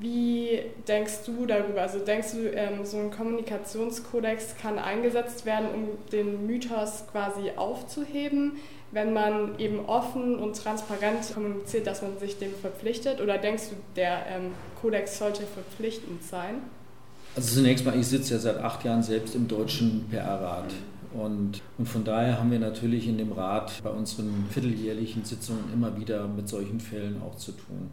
Wie 0.00 0.60
denkst 0.88 1.24
du 1.26 1.46
darüber? 1.46 1.82
Also 1.82 2.00
denkst 2.00 2.32
du, 2.32 2.50
ähm, 2.50 2.84
so 2.84 2.98
ein 2.98 3.10
Kommunikationskodex 3.10 4.56
kann 4.60 4.78
eingesetzt 4.78 5.46
werden, 5.46 5.68
um 5.72 5.88
den 6.10 6.46
Mythos 6.46 7.04
quasi 7.12 7.52
aufzuheben, 7.54 8.52
wenn 8.90 9.12
man 9.12 9.58
eben 9.58 9.84
offen 9.86 10.36
und 10.36 10.56
transparent 10.56 11.32
kommuniziert, 11.32 11.86
dass 11.86 12.02
man 12.02 12.18
sich 12.18 12.38
dem 12.38 12.52
verpflichtet? 12.54 13.20
Oder 13.20 13.38
denkst 13.38 13.70
du, 13.70 13.76
der 13.94 14.26
ähm, 14.28 14.50
Kodex 14.80 15.18
sollte 15.18 15.44
verpflichtend 15.44 16.24
sein? 16.24 16.56
Also 17.36 17.56
zunächst 17.56 17.84
mal, 17.84 17.98
ich 17.98 18.06
sitze 18.06 18.34
ja 18.34 18.40
seit 18.40 18.58
acht 18.58 18.84
Jahren 18.84 19.02
selbst 19.02 19.34
im 19.34 19.46
deutschen 19.46 20.06
PR-Rat. 20.10 20.72
Und, 21.12 21.62
und 21.78 21.88
von 21.88 22.04
daher 22.04 22.40
haben 22.40 22.50
wir 22.50 22.58
natürlich 22.58 23.06
in 23.06 23.18
dem 23.18 23.32
Rat 23.32 23.80
bei 23.84 23.90
unseren 23.90 24.46
vierteljährlichen 24.50 25.24
Sitzungen 25.24 25.72
immer 25.72 25.96
wieder 25.98 26.26
mit 26.26 26.48
solchen 26.48 26.80
Fällen 26.80 27.22
auch 27.22 27.36
zu 27.36 27.52
tun. 27.52 27.90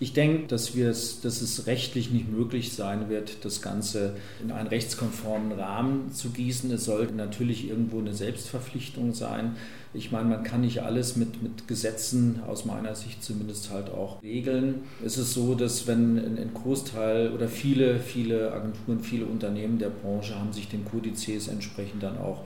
Ich 0.00 0.12
denke, 0.12 0.48
dass, 0.48 0.74
es, 0.74 1.20
dass 1.20 1.40
es 1.40 1.66
rechtlich 1.66 2.10
nicht 2.10 2.30
möglich 2.30 2.72
sein 2.72 3.08
wird, 3.08 3.44
das 3.44 3.62
Ganze 3.62 4.16
in 4.42 4.50
einen 4.50 4.66
rechtskonformen 4.66 5.52
Rahmen 5.52 6.12
zu 6.12 6.30
gießen. 6.30 6.70
Es 6.72 6.84
sollte 6.84 7.14
natürlich 7.14 7.68
irgendwo 7.68 8.00
eine 8.00 8.12
Selbstverpflichtung 8.12 9.14
sein. 9.14 9.56
Ich 9.92 10.10
meine, 10.10 10.28
man 10.28 10.42
kann 10.42 10.62
nicht 10.62 10.82
alles 10.82 11.14
mit, 11.14 11.42
mit 11.42 11.68
Gesetzen 11.68 12.40
aus 12.44 12.64
meiner 12.64 12.96
Sicht 12.96 13.22
zumindest 13.22 13.70
halt 13.70 13.90
auch 13.90 14.20
regeln. 14.22 14.82
Es 15.04 15.16
ist 15.16 15.32
so, 15.32 15.54
dass 15.54 15.86
wenn 15.86 16.18
ein 16.18 16.50
Großteil 16.52 17.30
oder 17.30 17.46
viele, 17.46 18.00
viele 18.00 18.52
Agenturen, 18.52 19.00
viele 19.00 19.26
Unternehmen 19.26 19.78
der 19.78 19.90
Branche 19.90 20.34
haben 20.34 20.52
sich 20.52 20.68
den 20.68 20.84
Kodizes 20.84 21.46
entsprechend 21.46 22.02
dann 22.02 22.18
auch 22.18 22.40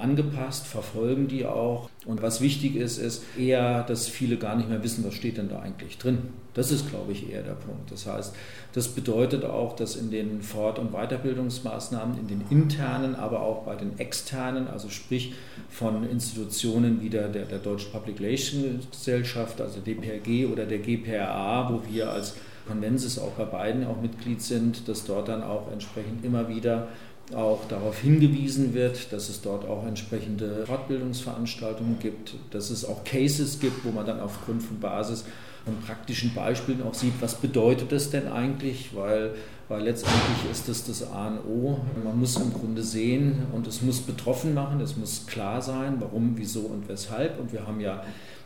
angepasst, 0.00 0.66
verfolgen 0.66 1.28
die 1.28 1.46
auch. 1.46 1.88
Und 2.06 2.22
was 2.22 2.40
wichtig 2.40 2.76
ist, 2.76 2.98
ist 2.98 3.24
eher, 3.38 3.82
dass 3.84 4.08
viele 4.08 4.36
gar 4.36 4.56
nicht 4.56 4.68
mehr 4.68 4.82
wissen, 4.82 5.04
was 5.04 5.14
steht 5.14 5.36
denn 5.36 5.48
da 5.48 5.60
eigentlich 5.60 5.98
drin. 5.98 6.18
Das 6.54 6.72
ist, 6.72 6.90
glaube 6.90 7.12
ich, 7.12 7.30
eher 7.30 7.42
der 7.42 7.52
Punkt. 7.52 7.92
Das 7.92 8.06
heißt, 8.06 8.34
das 8.72 8.88
bedeutet 8.88 9.44
auch, 9.44 9.76
dass 9.76 9.96
in 9.96 10.10
den 10.10 10.42
Fort- 10.42 10.78
und 10.78 10.92
Weiterbildungsmaßnahmen, 10.92 12.18
in 12.18 12.28
den 12.28 12.42
internen, 12.50 13.14
aber 13.14 13.42
auch 13.42 13.64
bei 13.64 13.76
den 13.76 13.98
externen, 13.98 14.66
also 14.68 14.88
sprich 14.88 15.34
von 15.68 16.08
Institutionen 16.08 17.00
wie 17.02 17.10
der, 17.10 17.28
der, 17.28 17.44
der 17.44 17.58
Deutschen 17.58 17.92
Public 17.92 18.20
Relations 18.20 18.90
Gesellschaft, 18.90 19.60
also 19.60 19.80
DPRG 19.80 20.50
oder 20.50 20.66
der 20.66 20.78
GPRA, 20.78 21.70
wo 21.70 21.82
wir 21.88 22.10
als 22.10 22.34
Konvensis 22.66 23.18
auch 23.18 23.32
bei 23.32 23.44
beiden 23.44 23.86
auch 23.86 24.00
Mitglied 24.00 24.40
sind, 24.42 24.88
dass 24.88 25.04
dort 25.04 25.28
dann 25.28 25.42
auch 25.42 25.70
entsprechend 25.72 26.24
immer 26.24 26.48
wieder 26.48 26.88
auch 27.34 27.66
darauf 27.68 27.98
hingewiesen 27.98 28.74
wird, 28.74 29.12
dass 29.12 29.28
es 29.28 29.40
dort 29.40 29.66
auch 29.66 29.86
entsprechende 29.86 30.64
Fortbildungsveranstaltungen 30.66 31.98
gibt, 31.98 32.34
dass 32.50 32.70
es 32.70 32.84
auch 32.84 33.04
Cases 33.04 33.60
gibt, 33.60 33.84
wo 33.84 33.90
man 33.90 34.06
dann 34.06 34.20
aufgrund 34.20 34.62
von 34.62 34.80
Basis 34.80 35.24
von 35.64 35.76
praktischen 35.78 36.34
Beispielen 36.34 36.82
auch 36.82 36.94
sieht, 36.94 37.14
was 37.20 37.34
bedeutet 37.34 37.92
das 37.92 38.10
denn 38.10 38.28
eigentlich, 38.28 38.90
weil, 38.94 39.34
weil 39.68 39.82
letztendlich 39.82 40.50
ist 40.50 40.68
das 40.68 40.84
das 40.84 41.10
A 41.12 41.28
und 41.28 41.38
O. 41.46 41.80
Man 42.02 42.18
muss 42.18 42.36
im 42.36 42.52
Grunde 42.52 42.82
sehen 42.82 43.46
und 43.52 43.66
es 43.66 43.82
muss 43.82 44.00
betroffen 44.00 44.54
machen, 44.54 44.80
es 44.80 44.96
muss 44.96 45.26
klar 45.26 45.60
sein, 45.60 45.96
warum, 46.00 46.32
wieso 46.36 46.60
und 46.60 46.88
weshalb. 46.88 47.38
Und 47.38 47.52
wir 47.52 47.66
haben 47.66 47.80
ja 47.80 48.02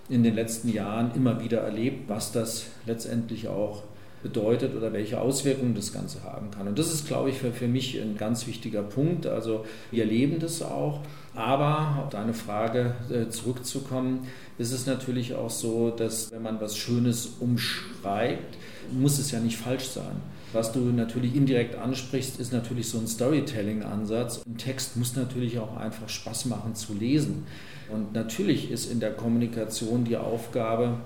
in 0.09 0.23
den 0.23 0.35
letzten 0.35 0.69
Jahren 0.69 1.13
immer 1.15 1.43
wieder 1.43 1.61
erlebt, 1.61 2.09
was 2.09 2.33
das 2.33 2.67
letztendlich 2.87 3.49
auch 3.49 3.85
bedeutet 4.25 4.75
oder 4.75 4.93
welche 4.93 5.21
Auswirkungen 5.21 5.75
das 5.75 5.93
Ganze 5.93 6.25
haben 6.25 6.51
kann. 6.51 6.67
Und 6.67 6.79
das 6.79 6.93
ist, 6.93 7.07
glaube 7.07 7.29
ich, 7.29 7.37
für, 7.37 7.53
für 7.53 7.69
mich 7.69 8.01
ein 8.01 8.17
ganz 8.17 8.47
wichtiger 8.47 8.83
Punkt. 8.83 9.27
Also 9.27 9.67
wir 9.93 10.03
erleben 10.03 10.41
das 10.41 10.63
auch. 10.63 11.01
Aber 11.37 12.05
auf 12.05 12.11
deine 12.11 12.33
Frage 12.33 12.95
äh, 13.11 13.29
zurückzukommen, 13.29 14.27
ist 14.57 14.73
es 14.73 14.87
natürlich 14.87 15.35
auch 15.35 15.51
so, 15.51 15.91
dass 15.91 16.33
wenn 16.33 16.43
man 16.43 16.61
was 16.61 16.77
Schönes 16.77 17.35
umschreibt, 17.39 18.57
muss 18.93 19.19
es 19.19 19.31
ja 19.31 19.41
nicht 19.41 19.59
falsch 19.59 19.89
sein. 19.89 20.17
Was 20.55 20.73
du 20.73 20.79
natürlich 20.79 21.35
indirekt 21.35 21.75
ansprichst, 21.75 22.41
ist 22.41 22.53
natürlich 22.53 22.89
so 22.89 22.99
ein 22.99 23.09
Storytelling-Ansatz. 23.09 24.43
Ein 24.47 24.57
Text 24.57 24.97
muss 24.97 25.17
natürlich 25.17 25.59
auch 25.59 25.77
einfach 25.77 26.09
Spaß 26.09 26.47
machen 26.47 26.75
zu 26.75 26.95
lesen. 26.95 27.45
Und 27.93 28.15
natürlich 28.15 28.71
ist 28.71 28.91
in 28.91 29.01
der 29.01 29.13
Kommunikation 29.13 30.05
die 30.05 30.17
Aufgabe, 30.17 30.99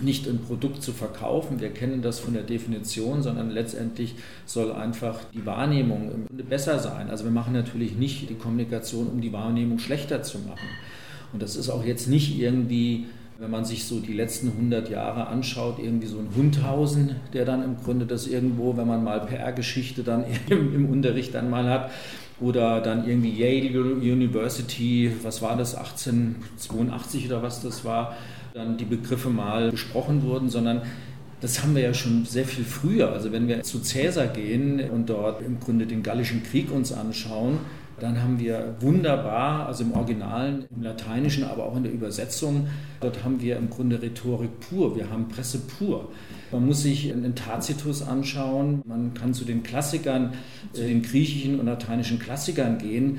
nicht 0.00 0.26
ein 0.26 0.40
Produkt 0.40 0.82
zu 0.82 0.92
verkaufen, 0.92 1.60
wir 1.60 1.70
kennen 1.70 2.02
das 2.02 2.18
von 2.18 2.34
der 2.34 2.42
Definition, 2.42 3.22
sondern 3.22 3.50
letztendlich 3.50 4.14
soll 4.44 4.72
einfach 4.72 5.20
die 5.32 5.46
Wahrnehmung 5.46 6.26
besser 6.48 6.78
sein. 6.78 7.10
Also 7.10 7.24
wir 7.24 7.30
machen 7.30 7.52
natürlich 7.52 7.96
nicht 7.96 8.28
die 8.28 8.34
Kommunikation, 8.34 9.06
um 9.06 9.20
die 9.20 9.32
Wahrnehmung 9.32 9.78
schlechter 9.78 10.22
zu 10.22 10.38
machen. 10.38 10.68
Und 11.32 11.42
das 11.42 11.56
ist 11.56 11.68
auch 11.68 11.84
jetzt 11.84 12.08
nicht 12.08 12.38
irgendwie, 12.38 13.06
wenn 13.38 13.50
man 13.50 13.64
sich 13.64 13.84
so 13.84 13.98
die 13.98 14.12
letzten 14.12 14.48
100 14.48 14.88
Jahre 14.90 15.26
anschaut, 15.26 15.78
irgendwie 15.78 16.06
so 16.06 16.18
ein 16.18 16.28
Hundhausen, 16.36 17.16
der 17.32 17.44
dann 17.44 17.62
im 17.64 17.76
Grunde 17.82 18.06
das 18.06 18.26
irgendwo, 18.26 18.76
wenn 18.76 18.86
man 18.86 19.02
mal 19.02 19.20
PR-Geschichte 19.20 20.02
dann 20.02 20.24
im, 20.48 20.74
im 20.74 20.88
Unterricht 20.88 21.34
dann 21.34 21.50
mal 21.50 21.68
hat, 21.68 21.90
oder 22.40 22.80
dann 22.80 23.08
irgendwie 23.08 23.30
Yale 23.30 23.80
University, 23.94 25.12
was 25.22 25.40
war 25.40 25.56
das, 25.56 25.74
1882 25.74 27.26
oder 27.26 27.42
was 27.42 27.62
das 27.62 27.84
war, 27.84 28.16
dann 28.54 28.76
die 28.76 28.84
Begriffe 28.84 29.30
mal 29.30 29.70
besprochen 29.70 30.22
wurden, 30.22 30.48
sondern 30.48 30.82
das 31.40 31.62
haben 31.62 31.74
wir 31.74 31.82
ja 31.82 31.94
schon 31.94 32.24
sehr 32.24 32.44
viel 32.44 32.64
früher. 32.64 33.12
Also 33.12 33.30
wenn 33.30 33.48
wir 33.48 33.62
zu 33.62 33.80
Cäsar 33.80 34.28
gehen 34.28 34.80
und 34.90 35.10
dort 35.10 35.42
im 35.42 35.60
Grunde 35.60 35.86
den 35.86 36.02
Gallischen 36.02 36.42
Krieg 36.42 36.72
uns 36.72 36.92
anschauen, 36.92 37.58
dann 38.00 38.20
haben 38.20 38.38
wir 38.38 38.74
wunderbar, 38.80 39.66
also 39.66 39.84
im 39.84 39.92
Originalen, 39.92 40.66
im 40.74 40.82
Lateinischen, 40.82 41.44
aber 41.44 41.66
auch 41.66 41.76
in 41.76 41.84
der 41.84 41.92
Übersetzung, 41.92 42.66
dort 43.00 43.24
haben 43.24 43.40
wir 43.40 43.56
im 43.56 43.70
Grunde 43.70 44.02
Rhetorik 44.02 44.60
pur, 44.60 44.96
wir 44.96 45.10
haben 45.10 45.28
Presse 45.28 45.60
pur. 45.60 46.08
Man 46.50 46.66
muss 46.66 46.82
sich 46.82 47.12
einen 47.12 47.34
Tacitus 47.34 48.02
anschauen, 48.02 48.82
man 48.86 49.14
kann 49.14 49.34
zu 49.34 49.44
den 49.44 49.62
Klassikern, 49.62 50.34
zu 50.72 50.82
den 50.82 51.02
griechischen 51.02 51.60
und 51.60 51.66
lateinischen 51.66 52.18
Klassikern 52.18 52.78
gehen. 52.78 53.18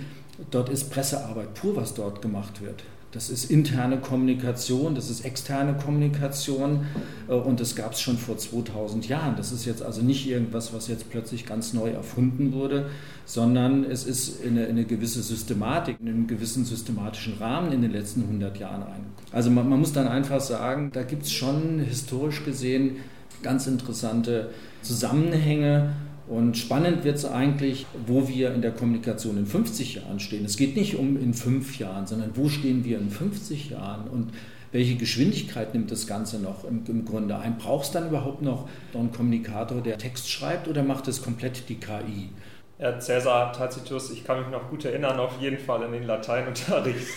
Dort 0.51 0.70
ist 0.70 0.91
Pressearbeit 0.91 1.53
pur, 1.53 1.75
was 1.75 1.94
dort 1.94 2.22
gemacht 2.22 2.62
wird. 2.62 2.84
Das 3.15 3.29
ist 3.29 3.50
interne 3.50 3.98
Kommunikation, 3.98 4.93
das 4.93 5.10
ist 5.10 5.24
externe 5.24 5.74
Kommunikation 5.74 6.86
äh, 7.29 7.34
und 7.34 7.62
das 7.62 7.74
gab 7.77 7.93
es 7.93 8.01
schon 8.01 8.17
vor 8.17 8.38
2000 8.38 9.07
Jahren. 9.07 9.38
Das 9.38 9.53
ist 9.53 9.63
jetzt 9.63 9.81
also 9.81 10.01
nicht 10.01 10.27
irgendwas, 10.27 10.74
was 10.74 10.89
jetzt 10.89 11.10
plötzlich 11.10 11.45
ganz 11.45 11.74
neu 11.74 11.91
erfunden 11.91 12.51
wurde, 12.51 12.89
sondern 13.25 13.86
es 13.86 14.03
ist 14.03 14.43
in 14.43 14.57
eine, 14.57 14.67
eine 14.67 14.84
gewisse 14.84 15.24
Systematik, 15.24 15.95
in 16.01 16.10
einen 16.10 16.27
gewissen 16.27 16.65
systematischen 16.65 17.36
Rahmen 17.38 17.72
in 17.72 17.81
den 17.81 17.91
letzten 17.91 18.24
100 18.24 18.57
Jahren 18.60 18.84
ein. 18.84 19.05
Also 19.31 19.50
man, 19.50 19.69
man 19.69 19.79
muss 19.79 19.93
dann 19.93 20.10
einfach 20.10 20.41
sagen, 20.41 20.91
da 20.93 21.03
gibt 21.03 21.24
es 21.24 21.31
schon 21.31 21.79
historisch 21.79 22.43
gesehen 22.43 22.98
ganz 23.43 23.67
interessante 23.67 24.50
Zusammenhänge 24.81 25.93
und 26.27 26.58
spannend 26.58 27.03
wird 27.03 27.17
es 27.17 27.25
eigentlich, 27.25 27.86
wo 28.08 28.27
wir 28.27 28.53
in 28.53 28.62
der 28.62 28.72
Kommunikation 28.72 29.38
in 29.38 29.46
50 29.46 29.96
Jahren 29.96 30.20
stehen. 30.20 30.44
Es 30.46 30.58
geht 30.58 30.75
nicht 30.75 30.96
um 30.98 31.17
in 31.17 31.34
fünf 31.34 31.77
Jahren, 31.77 32.08
sondern 32.08 32.32
wo 32.36 32.50
stehen 32.50 32.84
wir 32.84 32.98
in 32.98 33.10
50 33.10 33.70
Jahren 33.70 34.08
und 34.08 34.32
welche 34.72 34.96
Geschwindigkeit 34.96 35.74
nimmt 35.74 35.91
das 35.91 36.08
Ganze 36.08 36.39
noch 36.39 36.65
im, 36.65 36.84
im 36.88 37.05
Grunde 37.05 37.38
ein? 37.38 37.58
Braucht 37.58 37.86
es 37.86 37.91
dann 37.91 38.10
überhaupt 38.10 38.41
noch 38.41 38.67
einen 38.94 39.12
Kommunikator, 39.12 39.82
der 39.82 39.98
Text 39.98 40.29
schreibt 40.29 40.67
oder 40.67 40.84
macht 40.84 41.08
es 41.08 41.22
komplett 41.22 41.70
die 41.70 41.75
KI? 41.75 42.29
Ja, 42.77 43.00
Cäsar 43.00 43.53
Tacitus, 43.53 44.12
ich 44.12 44.25
kann 44.25 44.41
mich 44.41 44.50
noch 44.50 44.70
gut 44.70 44.84
erinnern, 44.84 45.17
auf 45.17 45.39
jeden 45.39 45.60
Fall 45.60 45.82
an 45.84 45.94
den 45.94 46.03
Lateinunterricht. 46.03 47.08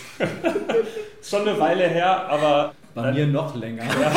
Ist 1.21 1.31
schon 1.31 1.49
eine 1.49 1.59
Weile 1.59 1.89
her, 1.89 2.29
aber. 2.29 2.75
Bei 2.95 3.11
mir 3.11 3.27
noch 3.27 3.57
länger. 3.57 3.83
Ja. 3.83 4.13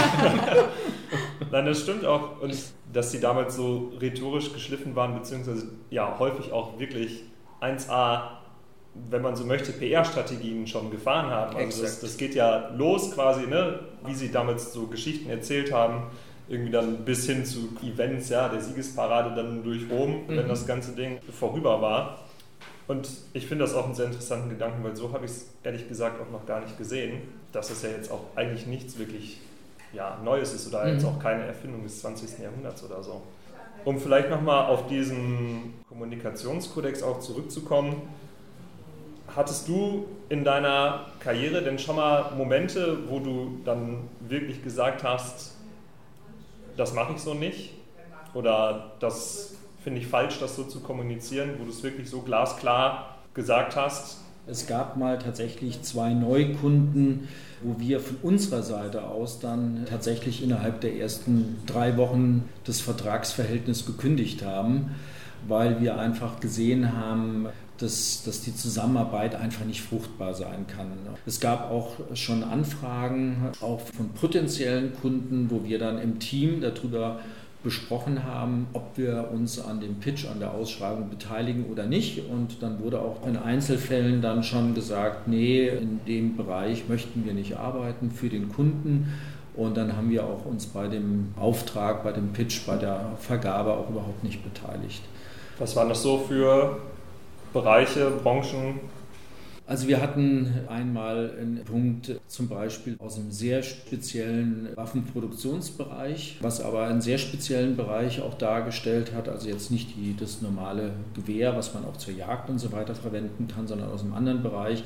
Nein, 1.52 1.66
das 1.66 1.82
stimmt 1.82 2.06
auch. 2.06 2.40
Und 2.42 2.56
dass 2.94 3.12
sie 3.12 3.20
damals 3.20 3.56
so 3.56 3.92
rhetorisch 4.00 4.54
geschliffen 4.54 4.96
waren, 4.96 5.14
beziehungsweise 5.14 5.68
ja 5.90 6.18
häufig 6.20 6.52
auch 6.52 6.80
wirklich 6.80 7.24
1A, 7.62 8.22
wenn 9.10 9.22
man 9.22 9.36
so 9.36 9.46
möchte, 9.46 9.72
PR-Strategien 9.72 10.68
schon 10.68 10.92
gefahren 10.92 11.30
haben. 11.30 11.56
Also 11.56 11.84
das, 11.84 12.02
das, 12.02 12.18
geht 12.18 12.36
ja 12.36 12.70
los 12.76 13.12
quasi, 13.12 13.48
ne? 13.48 13.80
wie 14.06 14.14
sie 14.14 14.32
damals 14.32 14.74
so 14.74 14.88
Geschichten 14.88 15.30
erzählt 15.30 15.72
haben, 15.72 16.08
irgendwie 16.50 16.72
dann 16.72 17.06
bis 17.06 17.26
hin 17.26 17.46
zu 17.46 17.70
Events, 17.82 18.30
ja, 18.30 18.50
der 18.50 18.60
Siegesparade 18.60 19.34
dann 19.36 19.64
durch 19.64 19.90
Rom, 19.90 20.24
mhm. 20.28 20.38
wenn 20.38 20.48
das 20.50 20.68
ganze 20.68 20.92
Ding 20.92 21.20
vorüber 21.32 21.82
war. 21.82 22.20
Und 22.88 23.08
ich 23.32 23.48
finde 23.48 23.64
das 23.64 23.74
auch 23.74 23.86
einen 23.86 23.96
sehr 23.96 24.08
interessanten 24.08 24.50
Gedanken, 24.50 24.84
weil 24.84 24.96
so 24.98 25.14
habe 25.14 25.24
ich 25.24 25.32
es 25.32 25.50
ehrlich 25.64 25.88
gesagt 25.88 26.20
auch 26.20 26.30
noch 26.30 26.46
gar 26.46 26.60
nicht 26.60 26.78
gesehen, 26.78 27.22
dass 27.54 27.70
es 27.70 27.84
ja 27.84 27.90
jetzt 27.90 28.12
auch 28.12 28.26
eigentlich 28.36 28.68
nichts 28.68 29.00
wirklich 29.00 29.40
ja, 29.94 30.20
Neues 30.24 30.54
ist 30.54 30.68
oder 30.68 30.86
mhm. 30.86 30.94
jetzt 30.94 31.06
auch 31.06 31.20
keine 31.20 31.44
Erfindung 31.44 31.84
des 31.84 32.00
20. 32.02 32.40
Jahrhunderts 32.40 32.84
oder 32.84 33.04
so. 33.04 33.22
Um 33.84 34.00
vielleicht 34.00 34.30
nochmal 34.30 34.68
auf 34.68 34.88
diesen 34.88 35.74
Kommunikationskodex 35.90 37.02
auch 37.02 37.20
zurückzukommen, 37.20 38.02
hattest 39.36 39.68
du 39.68 40.06
in 40.30 40.44
deiner 40.44 41.08
Karriere 41.20 41.64
denn 41.64 41.80
schon 41.80 41.96
mal 41.96 42.32
Momente, 42.38 43.10
wo 43.10 43.20
du 43.20 43.62
dann 43.66 44.10
wirklich 44.20 44.64
gesagt 44.64 45.04
hast, 45.04 45.56
das 46.78 46.94
mache 46.94 47.14
ich 47.14 47.22
so 47.22 47.34
nicht 47.34 47.74
oder 48.34 48.92
das 49.00 49.56
finde 49.84 50.00
ich 50.00 50.08
falsch, 50.08 50.40
das 50.40 50.56
so 50.56 50.64
zu 50.64 50.82
kommunizieren, 50.82 51.56
wo 51.60 51.64
du 51.64 51.72
es 51.72 51.82
wirklich 51.84 52.10
so 52.10 52.22
glasklar 52.22 53.18
gesagt 53.34 53.76
hast? 53.76 54.20
Es 54.48 54.66
gab 54.66 54.98
mal 54.98 55.20
tatsächlich 55.20 55.84
zwei 55.84 56.14
Neukunden, 56.14 57.28
wo 57.62 57.80
wir 57.80 58.00
von 58.00 58.18
unserer 58.24 58.64
Seite 58.64 59.04
aus 59.04 59.40
dann 59.40 59.86
tatsächlich 59.88 60.44
innerhalb 60.44 60.82
der 60.82 60.96
ersten 60.96 61.58
drei 61.68 61.96
Wochen 61.98 62.50
das 62.64 62.82
Vertragsverhältnis 62.82 63.86
gekündigt 63.86 64.44
haben, 64.44 64.92
weil 65.48 65.80
wir 65.80 66.00
einfach 66.00 66.40
gesehen 66.40 66.98
haben, 66.98 67.48
dass, 67.78 68.24
dass 68.24 68.42
die 68.42 68.56
Zusammenarbeit 68.56 69.36
einfach 69.36 69.66
nicht 69.66 69.82
fruchtbar 69.82 70.34
sein 70.34 70.66
kann. 70.68 70.88
Es 71.26 71.40
gab 71.40 71.72
auch 71.72 71.94
schon 72.16 72.44
Anfragen, 72.44 73.50
auch 73.60 73.82
von 73.96 74.10
potenziellen 74.10 74.94
Kunden, 75.02 75.50
wo 75.50 75.64
wir 75.64 75.80
dann 75.80 76.00
im 76.00 76.20
Team 76.20 76.62
darüber 76.62 77.20
besprochen 77.64 78.24
haben, 78.24 78.68
ob 78.74 78.98
wir 78.98 79.30
uns 79.32 79.60
an 79.60 79.80
dem 79.80 79.96
Pitch, 79.96 80.26
an 80.26 80.40
der 80.40 80.54
Ausschreibung 80.54 81.10
beteiligen 81.10 81.66
oder 81.66 81.86
nicht. 81.86 82.30
Und 82.30 82.62
dann 82.62 82.80
wurde 82.80 83.00
auch 83.00 83.26
in 83.28 83.38
Einzelfällen 83.38 84.22
dann 84.22 84.44
schon 84.44 84.74
gesagt, 84.74 85.28
nee, 85.28 85.68
in 85.68 86.00
dem 86.08 86.36
Bereich 86.36 86.90
möchten 86.90 87.26
wir 87.26 87.34
nicht 87.34 87.58
arbeiten 87.58 88.12
für 88.12 88.30
den 88.30 88.50
Kunden. 88.50 89.14
Und 89.56 89.78
dann 89.78 89.96
haben 89.96 90.10
wir 90.10 90.26
auch 90.26 90.46
uns 90.46 90.66
bei 90.66 90.88
dem 90.88 91.34
Auftrag, 91.40 92.04
bei 92.04 92.12
dem 92.12 92.30
Pitch, 92.30 92.66
bei 92.66 92.78
der 92.78 93.12
Vergabe 93.20 93.74
auch 93.74 93.90
überhaupt 93.90 94.24
nicht 94.24 94.44
beteiligt. 94.44 95.02
Was 95.60 95.76
waren 95.76 95.90
das 95.90 96.02
so 96.02 96.18
für 96.18 96.80
Bereiche, 97.54 98.12
Branchen, 98.24 98.80
also 99.68 99.88
wir 99.88 100.02
hatten 100.02 100.54
einmal 100.68 101.32
einen 101.40 101.64
Punkt 101.64 102.20
zum 102.28 102.50
Beispiel 102.50 102.98
aus 103.00 103.18
einem 103.18 103.32
sehr 103.32 103.64
speziellen 103.64 104.70
Waffenproduktionsbereich, 104.76 106.40
was 106.42 106.62
aber 106.62 106.88
einen 106.88 107.02
sehr 107.02 107.18
speziellen 107.18 107.78
Bereich 107.78 108.22
auch 108.22 108.34
dargestellt 108.34 109.14
hat. 109.14 109.30
Also 109.30 109.48
jetzt 109.48 109.72
nicht 109.72 109.96
die, 109.96 110.16
das 110.16 110.42
normale 110.42 110.92
Gewehr, 111.14 111.56
was 111.56 111.74
man 111.74 111.86
auch 111.86 111.98
zur 111.98 112.14
Jagd 112.14 112.50
und 112.50 112.60
so 112.60 112.72
weiter 112.72 112.96
verwenden 112.96 113.48
kann, 113.48 113.68
sondern 113.68 113.92
aus 113.92 114.02
einem 114.02 114.14
anderen 114.14 114.44
Bereich. 114.44 114.84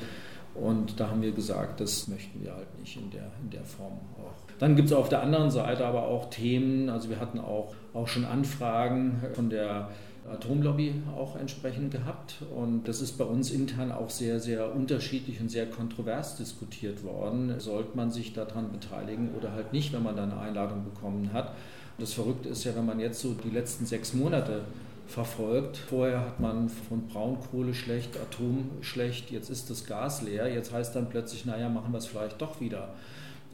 Und 0.54 1.00
da 1.00 1.10
haben 1.10 1.20
wir 1.20 1.32
gesagt, 1.32 1.80
das 1.80 2.08
möchten 2.08 2.42
wir 2.42 2.54
halt 2.54 2.78
nicht 2.78 2.96
in 2.96 3.10
der, 3.10 3.30
in 3.42 3.50
der 3.50 3.64
Form 3.64 3.98
auch. 4.18 4.32
Dann 4.58 4.74
gibt 4.74 4.88
es 4.88 4.94
auf 4.94 5.08
der 5.08 5.22
anderen 5.22 5.50
Seite 5.50 5.84
aber 5.84 6.04
auch 6.04 6.30
Themen, 6.30 6.88
also 6.88 7.10
wir 7.10 7.20
hatten 7.20 7.38
auch, 7.38 7.74
auch 7.92 8.08
schon 8.08 8.24
Anfragen 8.24 9.20
von 9.34 9.50
der 9.50 9.90
Atomlobby 10.30 10.94
auch 11.16 11.36
entsprechend 11.36 11.92
gehabt. 11.92 12.36
Und 12.54 12.88
das 12.88 13.00
ist 13.00 13.18
bei 13.18 13.24
uns 13.24 13.50
intern 13.50 13.92
auch 13.92 14.10
sehr, 14.10 14.40
sehr 14.40 14.74
unterschiedlich 14.74 15.40
und 15.40 15.50
sehr 15.50 15.66
kontrovers 15.66 16.36
diskutiert 16.36 17.04
worden. 17.04 17.58
Sollte 17.58 17.96
man 17.96 18.10
sich 18.10 18.32
daran 18.32 18.72
beteiligen 18.72 19.30
oder 19.36 19.52
halt 19.52 19.72
nicht, 19.72 19.92
wenn 19.92 20.02
man 20.02 20.16
da 20.16 20.24
eine 20.24 20.38
Einladung 20.38 20.84
bekommen 20.84 21.32
hat. 21.32 21.54
Das 21.98 22.12
Verrückte 22.12 22.48
ist 22.48 22.64
ja, 22.64 22.74
wenn 22.76 22.86
man 22.86 23.00
jetzt 23.00 23.20
so 23.20 23.32
die 23.32 23.50
letzten 23.50 23.86
sechs 23.86 24.12
Monate 24.12 24.62
verfolgt. 25.06 25.76
Vorher 25.76 26.20
hat 26.20 26.40
man 26.40 26.68
von 26.68 27.06
Braunkohle 27.06 27.74
schlecht, 27.74 28.16
Atom 28.16 28.70
schlecht, 28.80 29.30
jetzt 29.30 29.50
ist 29.50 29.70
das 29.70 29.86
Gas 29.86 30.22
leer. 30.22 30.52
Jetzt 30.52 30.72
heißt 30.72 30.94
dann 30.96 31.08
plötzlich, 31.08 31.46
naja, 31.46 31.68
machen 31.68 31.92
wir 31.92 31.98
es 31.98 32.06
vielleicht 32.06 32.40
doch 32.40 32.60
wieder. 32.60 32.94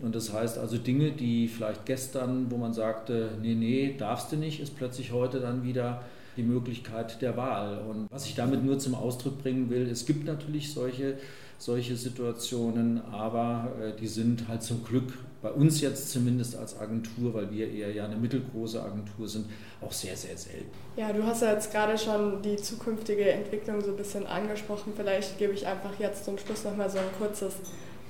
Und 0.00 0.14
das 0.14 0.32
heißt 0.32 0.58
also 0.58 0.78
Dinge, 0.78 1.12
die 1.12 1.46
vielleicht 1.48 1.86
gestern, 1.86 2.50
wo 2.50 2.56
man 2.56 2.72
sagte, 2.72 3.30
nee, 3.40 3.54
nee, 3.54 3.94
darfst 3.96 4.32
du 4.32 4.36
nicht, 4.36 4.60
ist 4.60 4.76
plötzlich 4.76 5.12
heute 5.12 5.38
dann 5.38 5.62
wieder 5.62 6.02
die 6.36 6.42
Möglichkeit 6.42 7.20
der 7.22 7.36
Wahl. 7.36 7.78
Und 7.88 8.08
was 8.10 8.26
ich 8.26 8.34
damit 8.34 8.64
nur 8.64 8.78
zum 8.78 8.94
Ausdruck 8.94 9.42
bringen 9.42 9.70
will, 9.70 9.88
es 9.88 10.06
gibt 10.06 10.24
natürlich 10.24 10.72
solche, 10.72 11.18
solche 11.58 11.96
Situationen, 11.96 13.02
aber 13.10 13.72
äh, 13.80 13.98
die 13.98 14.06
sind 14.06 14.48
halt 14.48 14.62
zum 14.62 14.84
Glück 14.84 15.12
bei 15.42 15.50
uns 15.50 15.80
jetzt 15.80 16.10
zumindest 16.10 16.56
als 16.56 16.78
Agentur, 16.78 17.34
weil 17.34 17.50
wir 17.50 17.68
eher 17.68 17.92
ja 17.92 18.04
eine 18.04 18.16
mittelgroße 18.16 18.80
Agentur 18.80 19.28
sind, 19.28 19.46
auch 19.80 19.92
sehr, 19.92 20.16
sehr 20.16 20.36
selten. 20.36 20.70
Ja, 20.96 21.12
du 21.12 21.24
hast 21.24 21.42
ja 21.42 21.52
jetzt 21.52 21.72
gerade 21.72 21.98
schon 21.98 22.40
die 22.42 22.56
zukünftige 22.56 23.28
Entwicklung 23.28 23.80
so 23.80 23.90
ein 23.90 23.96
bisschen 23.96 24.24
angesprochen. 24.26 24.92
Vielleicht 24.96 25.38
gebe 25.38 25.52
ich 25.52 25.66
einfach 25.66 25.98
jetzt 25.98 26.24
zum 26.24 26.38
Schluss 26.38 26.62
nochmal 26.62 26.88
so 26.88 26.98
ein 26.98 27.04
kurzes 27.18 27.54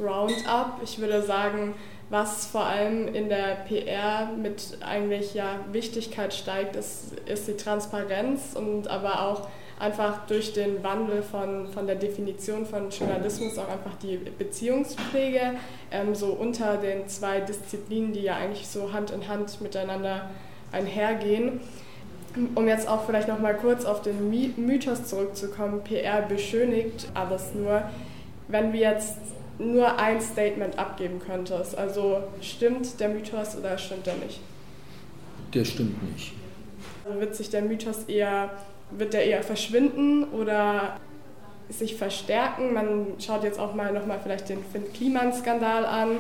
Roundup. 0.01 0.81
Ich 0.83 0.99
würde 0.99 1.23
sagen, 1.23 1.75
was 2.11 2.47
vor 2.47 2.67
allem 2.67 3.09
in 3.09 3.29
der 3.29 3.65
PR 3.67 4.27
mit 4.37 4.79
eigentlich 4.81 5.35
ja 5.35 5.61
Wichtigkeit 5.73 6.35
steigt, 6.35 6.77
ist, 6.77 7.15
ist 7.27 7.49
die 7.49 7.57
Transparenz 7.57 8.55
und 8.55 8.89
aber 8.89 9.23
auch 9.23 9.49
einfach 9.79 10.27
durch 10.27 10.53
den 10.53 10.85
Wandel 10.85 11.23
von, 11.23 11.67
von 11.69 11.87
der 11.87 11.97
Definition 11.97 12.67
von 12.67 12.91
Journalismus 12.91 13.59
auch 13.59 13.69
einfach 13.69 13.97
die 14.01 14.17
Beziehungspflege 14.17 15.55
ähm, 15.91 16.15
so 16.15 16.29
unter 16.29 16.77
den 16.77 17.09
zwei 17.09 17.41
Disziplinen, 17.41 18.13
die 18.13 18.21
ja 18.21 18.37
eigentlich 18.37 18.69
so 18.69 18.93
Hand 18.93 19.11
in 19.11 19.27
Hand 19.27 19.61
miteinander 19.61 20.29
einhergehen. 20.71 21.61
Um 22.55 22.69
jetzt 22.69 22.89
auch 22.89 23.05
vielleicht 23.07 23.29
noch 23.29 23.41
mal 23.41 23.55
kurz 23.57 23.85
auf 23.85 24.03
den 24.03 24.31
Mythos 24.57 25.05
zurückzukommen, 25.05 25.83
PR 25.83 26.23
beschönigt 26.23 27.09
alles 27.15 27.53
nur. 27.55 27.83
Wenn 28.49 28.73
wir 28.73 28.81
jetzt 28.81 29.17
nur 29.59 29.99
ein 29.99 30.21
Statement 30.21 30.79
abgeben 30.79 31.21
könntest. 31.25 31.77
Also 31.77 32.23
stimmt 32.41 32.99
der 33.01 33.09
Mythos 33.09 33.57
oder 33.57 33.79
stimmt 33.79 34.07
er 34.07 34.17
nicht? 34.17 34.41
Der 35.55 35.65
stimmt 35.65 36.03
nicht. 36.13 36.33
Also 37.05 37.21
wird 37.21 37.35
sich 37.37 37.51
der 37.51 37.63
Mythos 37.63 38.05
eher, 38.05 38.51
wird 38.91 39.13
der 39.13 39.25
eher 39.25 39.43
verschwinden 39.43 40.25
oder 40.25 40.97
sich 41.69 41.97
verstärken? 41.97 42.73
Man 42.75 43.07
schaut 43.19 43.45
jetzt 43.45 43.59
auch 43.59 43.75
mal 43.75 43.93
nochmal 43.93 44.21
vielleicht 44.23 44.49
den 44.49 44.65
Finn-Kliman-Skandal 44.65 45.85
an. 45.85 46.19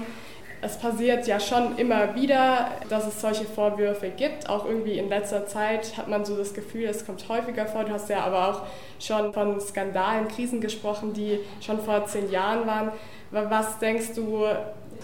Es 0.64 0.78
passiert 0.78 1.26
ja 1.26 1.40
schon 1.40 1.76
immer 1.76 2.14
wieder, 2.14 2.70
dass 2.88 3.08
es 3.08 3.20
solche 3.20 3.44
Vorwürfe 3.44 4.10
gibt. 4.16 4.48
Auch 4.48 4.64
irgendwie 4.64 4.96
in 4.96 5.08
letzter 5.08 5.44
Zeit 5.44 5.96
hat 5.96 6.06
man 6.08 6.24
so 6.24 6.36
das 6.36 6.54
Gefühl, 6.54 6.84
es 6.84 7.04
kommt 7.04 7.28
häufiger 7.28 7.66
vor. 7.66 7.82
Du 7.82 7.92
hast 7.92 8.08
ja 8.08 8.20
aber 8.20 8.48
auch 8.48 8.62
schon 9.00 9.32
von 9.32 9.60
Skandalen, 9.60 10.28
Krisen 10.28 10.60
gesprochen, 10.60 11.14
die 11.14 11.40
schon 11.60 11.80
vor 11.80 12.06
zehn 12.06 12.30
Jahren 12.30 12.64
waren. 12.68 12.92
Was 13.32 13.80
denkst 13.80 14.14
du, 14.14 14.44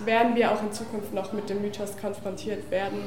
werden 0.05 0.37
wir 0.37 0.53
auch 0.53 0.63
in 0.63 0.71
Zukunft 0.71 1.13
noch 1.13 1.33
mit 1.33 1.51
dem 1.51 1.61
Mythos 1.61 1.97
konfrontiert 1.97 2.71
werden? 2.71 2.99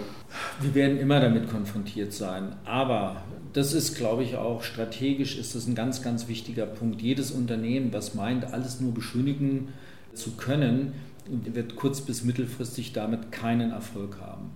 Wir 0.59 0.75
werden 0.75 0.99
immer 0.99 1.21
damit 1.21 1.49
konfrontiert 1.49 2.11
sein. 2.11 2.57
Aber 2.65 3.23
das 3.53 3.73
ist, 3.73 3.95
glaube 3.95 4.23
ich, 4.23 4.35
auch 4.35 4.63
strategisch 4.63 5.37
ist 5.37 5.55
das 5.55 5.67
ein 5.67 5.75
ganz, 5.75 6.01
ganz 6.01 6.27
wichtiger 6.27 6.65
Punkt. 6.65 7.01
Jedes 7.01 7.31
Unternehmen, 7.31 7.93
was 7.93 8.13
meint, 8.13 8.53
alles 8.53 8.81
nur 8.81 8.93
beschönigen 8.93 9.73
zu 10.13 10.31
können, 10.31 10.93
wird 11.31 11.75
kurz- 11.75 12.01
bis 12.01 12.23
mittelfristig 12.23 12.93
damit 12.93 13.31
keinen 13.31 13.71
Erfolg 13.71 14.17
haben. 14.19 14.51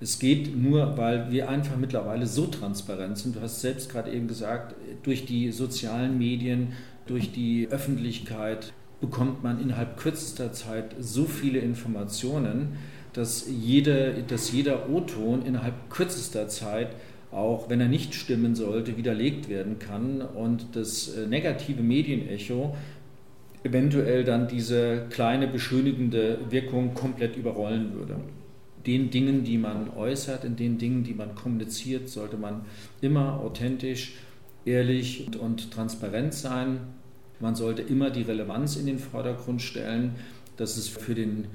Es 0.00 0.18
geht 0.18 0.56
nur, 0.56 0.96
weil 0.96 1.30
wir 1.30 1.48
einfach 1.48 1.76
mittlerweile 1.76 2.26
so 2.26 2.46
transparent 2.46 3.18
sind. 3.18 3.36
Du 3.36 3.40
hast 3.40 3.60
selbst 3.60 3.90
gerade 3.90 4.10
eben 4.10 4.28
gesagt, 4.28 4.74
durch 5.02 5.26
die 5.26 5.52
sozialen 5.52 6.16
Medien, 6.16 6.72
durch 7.06 7.32
die 7.32 7.68
Öffentlichkeit, 7.70 8.72
bekommt 9.00 9.42
man 9.42 9.60
innerhalb 9.60 9.96
kürzester 9.96 10.52
Zeit 10.52 10.94
so 10.98 11.24
viele 11.24 11.58
Informationen, 11.58 12.78
dass, 13.12 13.46
jede, 13.48 14.22
dass 14.26 14.52
jeder 14.52 14.88
O-Ton 14.88 15.44
innerhalb 15.44 15.90
kürzester 15.90 16.48
Zeit 16.48 16.94
auch 17.32 17.68
wenn 17.70 17.80
er 17.80 17.88
nicht 17.88 18.14
stimmen 18.14 18.54
sollte, 18.54 18.96
widerlegt 18.96 19.48
werden 19.48 19.78
kann 19.78 20.20
und 20.20 20.66
das 20.72 21.08
äh, 21.08 21.26
negative 21.26 21.82
Medienecho 21.82 22.74
eventuell 23.62 24.24
dann 24.24 24.48
diese 24.48 25.06
kleine 25.10 25.46
beschönigende 25.46 26.38
Wirkung 26.48 26.94
komplett 26.94 27.36
überrollen 27.36 27.94
würde. 27.94 28.16
Den 28.86 29.10
Dingen, 29.10 29.44
die 29.44 29.58
man 29.58 29.90
äußert, 29.90 30.44
in 30.44 30.56
den 30.56 30.78
Dingen, 30.78 31.04
die 31.04 31.12
man 31.12 31.34
kommuniziert, 31.34 32.08
sollte 32.08 32.38
man 32.38 32.62
immer 33.02 33.40
authentisch, 33.40 34.14
ehrlich 34.64 35.28
und 35.38 35.70
transparent 35.70 36.32
sein. 36.32 36.78
Man 37.40 37.54
sollte 37.54 37.82
immer 37.82 38.10
die 38.10 38.22
Relevanz 38.22 38.76
in 38.76 38.86
den 38.86 38.98
Vordergrund 38.98 39.60
stellen, 39.60 40.12
dass 40.56 40.76
es 40.76 40.88
für 40.88 41.14
den 41.14 41.46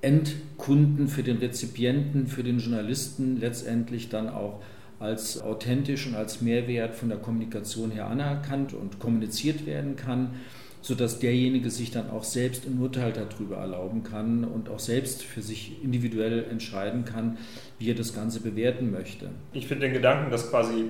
Endkunden, 0.00 1.08
für 1.08 1.22
den 1.22 1.38
Rezipienten, 1.38 2.26
für 2.26 2.42
den 2.42 2.58
Journalisten 2.58 3.38
letztendlich 3.38 4.08
dann 4.08 4.28
auch 4.28 4.62
als 4.98 5.40
authentisch 5.40 6.06
und 6.06 6.14
als 6.14 6.40
Mehrwert 6.40 6.94
von 6.94 7.08
der 7.08 7.18
Kommunikation 7.18 7.90
her 7.90 8.06
anerkannt 8.06 8.74
und 8.74 8.98
kommuniziert 8.98 9.66
werden 9.66 9.96
kann, 9.96 10.34
sodass 10.82 11.18
derjenige 11.18 11.70
sich 11.70 11.90
dann 11.90 12.10
auch 12.10 12.24
selbst 12.24 12.66
ein 12.66 12.80
Urteil 12.80 13.12
darüber 13.12 13.56
erlauben 13.56 14.02
kann 14.02 14.44
und 14.44 14.68
auch 14.68 14.78
selbst 14.78 15.22
für 15.22 15.42
sich 15.42 15.82
individuell 15.84 16.44
entscheiden 16.50 17.04
kann, 17.04 17.38
wie 17.78 17.90
er 17.90 17.94
das 17.94 18.14
Ganze 18.14 18.40
bewerten 18.40 18.90
möchte. 18.90 19.30
Ich 19.52 19.66
finde 19.66 19.86
den 19.86 19.94
Gedanken, 19.94 20.30
dass 20.30 20.50
quasi 20.50 20.86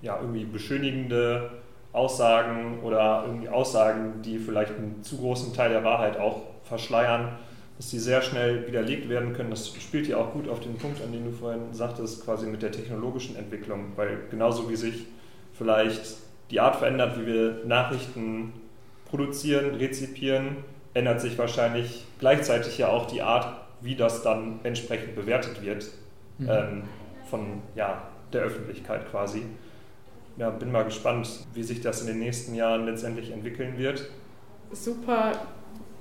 ja, 0.00 0.18
irgendwie 0.20 0.44
beschönigende 0.44 1.50
Aussagen 1.92 2.80
oder 2.82 3.24
irgendwie 3.26 3.48
Aussagen, 3.48 4.22
die 4.22 4.38
vielleicht 4.38 4.76
einen 4.76 5.02
zu 5.02 5.18
großen 5.18 5.52
Teil 5.54 5.70
der 5.70 5.84
Wahrheit 5.84 6.18
auch 6.18 6.42
verschleiern, 6.64 7.36
dass 7.76 7.90
die 7.90 7.98
sehr 7.98 8.22
schnell 8.22 8.66
widerlegt 8.66 9.08
werden 9.08 9.32
können. 9.34 9.50
Das 9.50 9.68
spielt 9.68 10.06
ja 10.08 10.16
auch 10.16 10.32
gut 10.32 10.48
auf 10.48 10.60
den 10.60 10.76
Punkt, 10.76 11.02
an 11.02 11.12
den 11.12 11.24
du 11.24 11.32
vorhin 11.32 11.72
sagtest, 11.72 12.24
quasi 12.24 12.46
mit 12.46 12.62
der 12.62 12.72
technologischen 12.72 13.36
Entwicklung, 13.36 13.92
weil 13.96 14.18
genauso 14.30 14.70
wie 14.70 14.76
sich 14.76 15.06
vielleicht 15.52 16.16
die 16.50 16.60
Art 16.60 16.76
verändert, 16.76 17.18
wie 17.20 17.26
wir 17.26 17.62
Nachrichten 17.66 18.52
produzieren, 19.12 19.74
rezipieren, 19.74 20.64
ändert 20.94 21.20
sich 21.20 21.36
wahrscheinlich 21.38 22.06
gleichzeitig 22.18 22.78
ja 22.78 22.88
auch 22.88 23.06
die 23.06 23.20
Art, 23.20 23.60
wie 23.82 23.94
das 23.94 24.22
dann 24.22 24.60
entsprechend 24.62 25.14
bewertet 25.14 25.62
wird 25.62 25.86
mhm. 26.38 26.48
ähm, 26.50 26.82
von 27.28 27.62
ja, 27.74 28.02
der 28.32 28.42
Öffentlichkeit 28.42 29.10
quasi. 29.10 29.42
Ja, 30.38 30.48
bin 30.48 30.72
mal 30.72 30.84
gespannt, 30.84 31.28
wie 31.52 31.62
sich 31.62 31.82
das 31.82 32.00
in 32.00 32.06
den 32.06 32.18
nächsten 32.18 32.54
Jahren 32.54 32.86
letztendlich 32.86 33.30
entwickeln 33.30 33.76
wird. 33.76 34.08
Super 34.72 35.32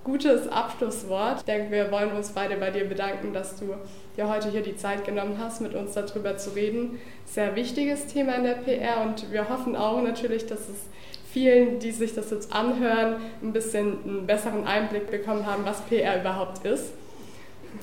gutes 0.04 0.47
Abschlusswort. 0.47 1.39
Ich 1.39 1.45
denke, 1.45 1.71
wir 1.71 1.91
wollen 1.91 2.12
uns 2.13 2.32
beide 2.32 2.56
bei 2.56 2.71
dir 2.71 2.86
bedanken, 2.86 3.34
dass 3.34 3.58
du 3.58 3.76
dir 4.17 4.30
heute 4.30 4.50
hier 4.50 4.63
die 4.63 4.76
Zeit 4.76 5.06
genommen 5.06 5.38
hast, 5.38 5.62
mit 5.62 5.76
uns 5.76 5.93
darüber 5.93 6.38
zu 6.38 6.52
reden. 6.52 6.97
Sehr 7.26 7.56
wichtiges 7.56 8.08
Thema 8.08 8.36
in 8.36 8.43
der 8.45 8.54
PR 8.54 9.02
und 9.02 9.32
wir 9.32 9.50
hoffen 9.50 9.76
auch 9.76 10.02
natürlich, 10.02 10.45
dass 10.47 10.62
es 10.69 10.88
vielen, 11.32 11.80
die 11.80 11.91
sich 11.91 12.13
das 12.13 12.32
jetzt 12.32 12.54
anhören, 12.54 13.22
ein 13.41 13.54
bisschen 13.54 14.04
einen 14.04 14.28
besseren 14.28 14.65
Einblick 14.65 15.10
bekommen 15.10 15.46
haben, 15.46 15.65
was 15.65 15.82
PR 15.82 16.20
überhaupt 16.20 16.65
ist. 16.65 16.91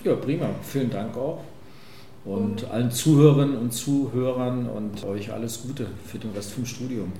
Ja, 0.04 0.14
prima. 0.14 0.50
Vielen 0.62 0.90
Dank 0.90 1.16
auch. 1.16 1.42
Und 2.24 2.64
um, 2.64 2.70
allen 2.70 2.90
Zuhörerinnen 2.90 3.56
und 3.56 3.72
Zuhörern 3.72 4.68
und 4.68 5.04
euch 5.04 5.32
alles 5.32 5.62
Gute 5.62 5.86
für 6.04 6.18
den 6.18 6.32
Rest 6.32 6.52
vom 6.52 6.66
Studium. 6.66 7.12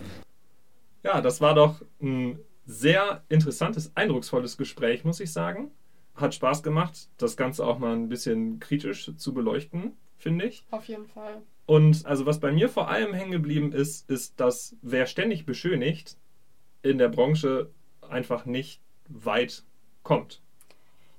Ja, 1.03 1.21
das 1.21 1.41
war 1.41 1.55
doch 1.55 1.81
ein 2.03 2.39
sehr 2.67 3.23
interessantes, 3.29 3.93
eindrucksvolles 3.95 4.59
Gespräch, 4.59 5.05
muss 5.05 5.21
ich 5.21 5.33
sagen. 5.33 5.71
Hat 6.15 6.35
Spaß 6.35 6.63
gemacht, 6.63 7.09
das 7.17 7.37
Ganze 7.37 7.65
auch 7.65 7.79
mal 7.79 7.95
ein 7.95 8.09
bisschen 8.09 8.61
kritisch 8.61 9.11
zu 9.17 9.33
beleuchten, 9.33 9.93
finde 10.19 10.47
ich. 10.47 10.65
Auf 10.71 10.85
jeden 10.87 11.07
Fall. 11.07 11.43
Und 11.69 12.07
also 12.07 12.25
was 12.25 12.41
bei 12.41 12.51
mir 12.51 12.71
vor 12.71 12.89
allem 12.89 13.13
hängen 13.13 13.31
geblieben 13.31 13.73
ist, 13.73 14.09
ist, 14.09 14.41
dass 14.41 14.75
wer 14.81 15.05
ständig 15.05 15.45
beschönigt, 15.45 16.17
in 16.81 16.97
der 16.97 17.11
Branche 17.11 17.71
einfach 18.01 18.47
nicht 18.47 18.81
weit 19.07 19.65
kommt. 20.03 20.41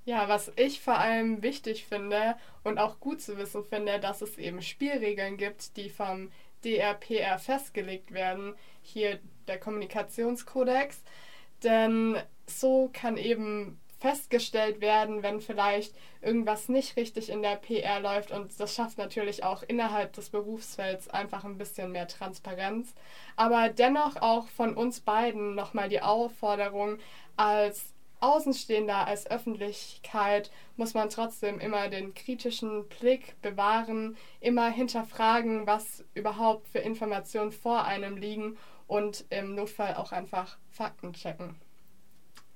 Ja, 0.06 0.28
was 0.28 0.52
ich 0.56 0.82
vor 0.82 0.98
allem 0.98 1.44
wichtig 1.44 1.86
finde 1.86 2.36
und 2.64 2.80
auch 2.80 3.00
gut 3.00 3.22
zu 3.22 3.38
wissen 3.38 3.64
finde, 3.64 4.00
dass 4.00 4.24
es 4.24 4.40
eben 4.40 4.64
Spielregeln 4.64 5.38
gibt, 5.38 5.78
die 5.78 5.92
vom 5.92 6.32
DRPR 6.66 7.38
festgelegt 7.38 8.12
werden. 8.12 8.56
Hier 8.82 9.20
der 9.48 9.60
Kommunikationskodex. 9.60 11.04
Denn 11.64 12.18
so 12.48 12.90
kann 12.92 13.18
eben 13.18 13.80
festgestellt 14.00 14.82
werden, 14.82 15.24
wenn 15.24 15.42
vielleicht 15.42 15.94
irgendwas 16.22 16.70
nicht 16.70 16.96
richtig 16.96 17.30
in 17.30 17.42
der 17.42 17.58
PR 17.58 18.00
läuft 18.00 18.32
und 18.32 18.60
das 18.60 18.74
schafft 18.74 18.98
natürlich 18.98 19.44
auch 19.44 19.64
innerhalb 19.64 20.14
des 20.14 20.30
Berufsfelds 20.30 21.10
einfach 21.10 21.44
ein 21.44 21.58
bisschen 21.58 21.92
mehr 21.92 22.08
Transparenz. 22.08 22.94
Aber 23.36 23.70
dennoch 23.70 24.16
auch 24.18 24.48
von 24.48 24.76
uns 24.76 25.02
beiden 25.02 25.56
nochmal 25.56 25.90
die 25.90 26.02
Aufforderung, 26.02 26.98
als 27.36 27.94
Außenstehender, 28.22 29.08
als 29.08 29.30
Öffentlichkeit 29.30 30.52
muss 30.76 30.94
man 30.94 31.10
trotzdem 31.10 31.60
immer 31.60 31.88
den 31.88 32.14
kritischen 32.14 32.88
Blick 32.88 33.40
bewahren, 33.42 34.18
immer 34.42 34.70
hinterfragen, 34.70 35.68
was 35.68 36.04
überhaupt 36.14 36.68
für 36.68 36.80
Informationen 36.80 37.52
vor 37.52 37.86
einem 37.86 38.18
liegen 38.18 38.58
und 38.88 39.26
im 39.30 39.56
Notfall 39.56 39.96
auch 39.96 40.12
einfach 40.12 40.58
Fakten 40.70 41.14
checken. 41.14 41.56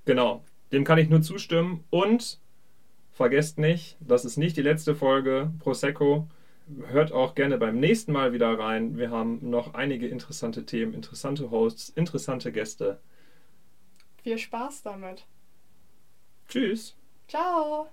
Genau, 0.06 0.44
dem 0.74 0.84
kann 0.84 0.98
ich 0.98 1.10
nur 1.10 1.22
zustimmen. 1.22 1.86
Und 1.90 2.40
vergesst 3.12 3.60
nicht, 3.60 3.96
das 4.02 4.26
ist 4.26 4.38
nicht 4.38 4.58
die 4.58 4.62
letzte 4.62 4.96
Folge 4.96 5.52
Prosecco. 5.60 6.28
Hört 6.88 7.12
auch 7.12 7.36
gerne 7.36 7.58
beim 7.58 7.80
nächsten 7.80 8.12
Mal 8.12 8.34
wieder 8.34 8.58
rein. 8.58 8.98
Wir 8.98 9.12
haben 9.12 9.50
noch 9.50 9.74
einige 9.74 10.08
interessante 10.08 10.66
Themen, 10.66 10.94
interessante 10.94 11.52
Hosts, 11.52 11.90
interessante 11.90 12.52
Gäste. 12.52 13.00
Viel 14.24 14.38
Spaß 14.38 14.84
damit. 14.84 15.26
Tschüss. 16.48 16.96
Ciao. 17.28 17.88